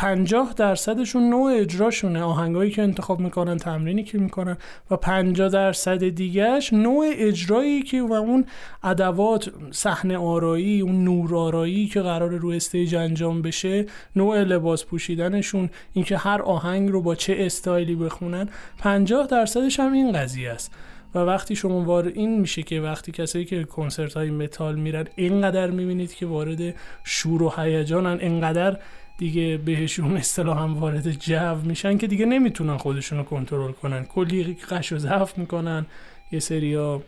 50 0.00 0.54
درصدشون 0.56 1.30
نوع 1.30 1.52
اجراشونه. 1.56 2.22
آهنگایی 2.22 2.70
که 2.70 2.82
انتخاب 2.82 3.20
می‌کنن 3.20 3.56
تمرینی 3.56 4.04
که 4.04 4.18
می‌کنن 4.18 4.56
و 4.90 4.96
50 4.96 5.48
درصد 5.48 6.08
دیگهش 6.08 6.72
نوع 6.72 7.06
اجرایی 7.12 7.82
که 7.82 8.02
و 8.02 8.12
اون 8.12 8.46
ادوات 8.82 9.50
صحنه 9.70 10.18
آرایی 10.18 10.80
اون 10.80 11.04
نور 11.04 11.36
آرایی 11.36 11.86
که 11.86 12.00
قرار 12.00 12.30
رو 12.30 12.48
stage 12.48 12.94
انجام 12.94 13.42
بشه 13.42 13.86
نوع 14.16 14.42
لباس 14.42 14.84
پوشیدنشون 14.84 15.70
اینکه 15.92 16.16
هر 16.16 16.42
آهنگ 16.42 16.90
رو 16.90 17.02
با 17.02 17.14
چه 17.14 17.36
استایلی 17.38 17.94
بخونن 17.94 18.48
50 18.78 19.26
درصدش 19.26 19.80
هم 19.80 19.92
این 19.92 20.12
قضیه 20.12 20.50
است. 20.50 20.72
و 21.14 21.18
وقتی 21.18 21.56
شما 21.56 21.80
وارد 21.80 22.16
این 22.16 22.40
میشه 22.40 22.62
که 22.62 22.80
وقتی 22.80 23.12
کسایی 23.12 23.44
که 23.44 23.64
کنسرت 23.64 24.14
های 24.14 24.30
متال 24.30 24.74
میرن 24.74 25.06
اینقدر 25.16 25.70
می‌بینید 25.70 26.14
که 26.14 26.26
وارد 26.26 26.74
شور 27.04 27.42
و 27.42 27.52
هیجانن 27.56 28.18
اینقدر 28.20 28.76
دیگه 29.20 29.56
بهشون 29.56 30.16
اصطلاح 30.16 30.62
هم 30.62 30.78
وارد 30.78 31.10
جو 31.10 31.54
میشن 31.54 31.98
که 31.98 32.06
دیگه 32.06 32.26
نمی‌تونن 32.26 32.76
خودشون 32.76 33.18
رو 33.18 33.24
کنترل 33.24 33.72
کنن. 33.72 34.04
کلی 34.04 34.56
غش 34.70 34.92
و 34.92 34.98
ضعف 34.98 35.38
می‌کنن. 35.38 35.86
یه 36.32 36.40
سریا 36.40 37.02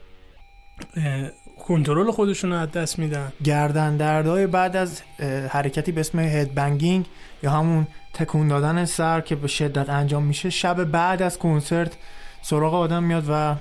کنترل 1.67 2.11
خودشون 2.11 2.53
رو 2.53 2.57
از 2.57 2.71
دست 2.71 2.99
میدن. 2.99 3.33
گردن 3.45 3.97
دردهای 3.97 4.47
بعد 4.47 4.77
از 4.77 5.03
حرکتی 5.51 5.93
به 5.93 6.01
اسم 6.01 6.19
هدبنگینگ 6.19 7.07
یا 7.43 7.51
همون 7.51 7.87
تکون 8.15 8.49
دادن 8.49 8.85
سر 8.85 9.21
که 9.21 9.37
به 9.37 9.49
شدت 9.49 9.91
انجام 9.91 10.23
میشه 10.23 10.51
شب 10.51 10.85
بعد 10.85 11.23
از 11.23 11.39
کنسرت 11.39 11.97
سراغ 12.43 12.75
آدم 12.75 13.03
میاد 13.03 13.25
و 13.29 13.55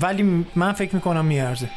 ولی 0.00 0.44
من 0.56 0.72
فکر 0.72 0.94
می‌کنم 0.94 1.24
میارزه. 1.24 1.68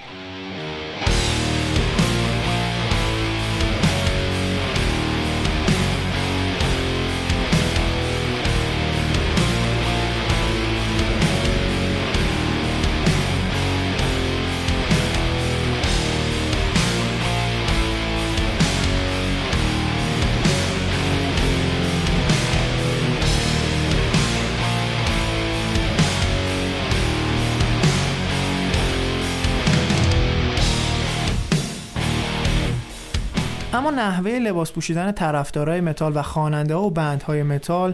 نحوه 33.98 34.32
لباس 34.32 34.72
پوشیدن 34.72 35.12
طرفدارای 35.12 35.82
متال 35.82 36.18
و 36.18 36.22
خواننده 36.22 36.76
و 36.76 36.90
band 36.90 37.26
های 37.26 37.44
متال 37.44 37.94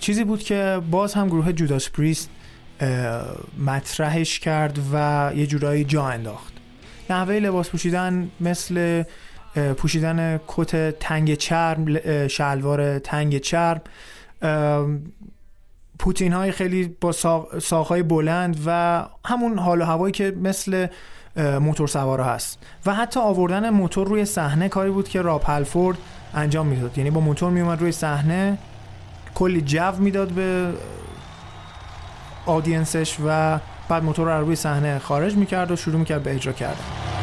چیزی 0.00 0.24
بود 0.24 0.42
که 0.42 0.80
باز 0.90 1.14
هم 1.14 1.26
گروه 1.26 1.52
Judas 1.52 1.90
Priest 1.90 2.30
مطرحش 3.66 4.38
کرد 4.38 4.78
و 4.92 5.30
یه 5.36 5.46
جورایی 5.46 5.84
جا 5.84 6.06
انداخت. 6.06 6.52
نحوه 7.10 7.34
لباس 7.34 7.70
پوشیدن 7.70 8.30
مثل 8.40 9.02
پوشیدن 9.76 10.40
کت 10.48 10.98
تنگ 10.98 11.34
چرم 11.34 11.98
شلوار 12.28 12.98
تنگ 12.98 13.38
چرم 13.38 13.80
پوتین 15.98 16.32
های 16.32 16.52
خیلی 16.52 16.96
با 17.00 17.12
ساق 17.60 18.02
بلند 18.02 18.62
و 18.66 19.04
همون 19.26 19.58
حال 19.58 19.82
و 19.82 19.84
هوایی 19.84 20.12
که 20.12 20.30
مثل 20.42 20.86
موتور 21.36 21.88
سوارا 21.88 22.24
هست. 22.24 22.58
و 22.86 22.94
حتی 22.94 23.20
آوردن 23.20 23.70
موتور 23.70 24.06
روی 24.06 24.24
صحنه 24.24 24.68
کاری 24.68 24.90
بود 24.90 25.08
که 25.08 25.22
راب 25.22 25.42
هلفورد 25.46 25.98
انجام 26.34 26.66
می‌داد. 26.66 26.98
یعنی 26.98 27.10
با 27.10 27.20
موتور 27.20 27.50
میومد 27.50 27.80
روی 27.80 27.92
صحنه 27.92 28.58
کلی 29.34 29.60
جو 29.60 29.92
می‌داد 29.98 30.28
به 30.28 30.72
آدینسش 32.46 33.16
و 33.26 33.58
بعد 33.88 34.04
موتور 34.04 34.38
رو 34.38 34.46
روی 34.46 34.56
صحنه 34.56 34.98
خارج 34.98 35.36
می‌کرد 35.36 35.70
و 35.70 35.76
شروع 35.76 35.98
می‌کرد 35.98 36.22
به 36.22 36.34
اجرا 36.34 36.52
کردن. 36.52 37.21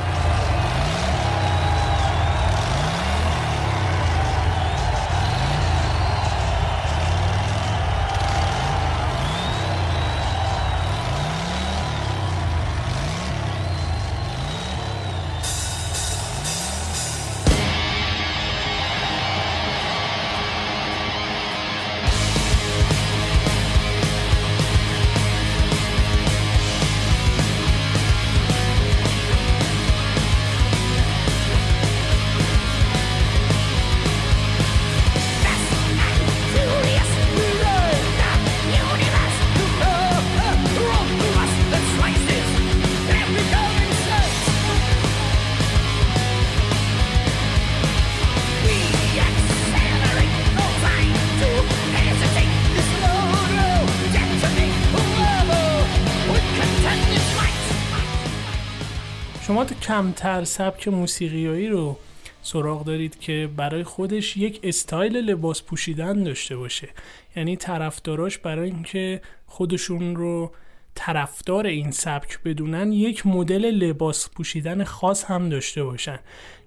کمتر 59.82 60.44
سبک 60.44 60.88
موسیقیایی 60.88 61.68
رو 61.68 61.98
سراغ 62.42 62.86
دارید 62.86 63.20
که 63.20 63.50
برای 63.58 63.84
خودش 63.84 64.38
یک 64.38 64.60
استایل 64.64 65.18
لباس 65.18 65.62
پوشیدن 65.62 66.24
داشته 66.24 66.58
باشه 66.58 66.90
یعنی 67.36 67.56
طرفداراش 67.56 68.38
برای 68.38 68.70
اینکه 68.70 69.22
خودشون 69.46 70.16
رو 70.16 70.52
طرفدار 70.96 71.66
این 71.66 71.92
سبک 71.92 72.40
بدونن 72.44 72.92
یک 72.94 73.28
مدل 73.28 73.66
لباس 73.66 74.30
پوشیدن 74.30 74.84
خاص 74.84 75.26
هم 75.26 75.50
داشته 75.50 75.84
باشن 75.84 76.20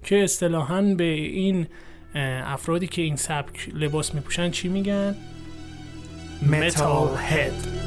که 0.03 0.23
اصطلاحا 0.23 0.81
به 0.81 1.03
این 1.13 1.67
افرادی 2.45 2.87
که 2.87 3.01
این 3.01 3.15
سبک 3.15 3.69
لباس 3.73 4.15
میپوشن 4.15 4.51
چی 4.51 4.67
میگن؟ 4.67 5.15
metalhead 6.51 7.83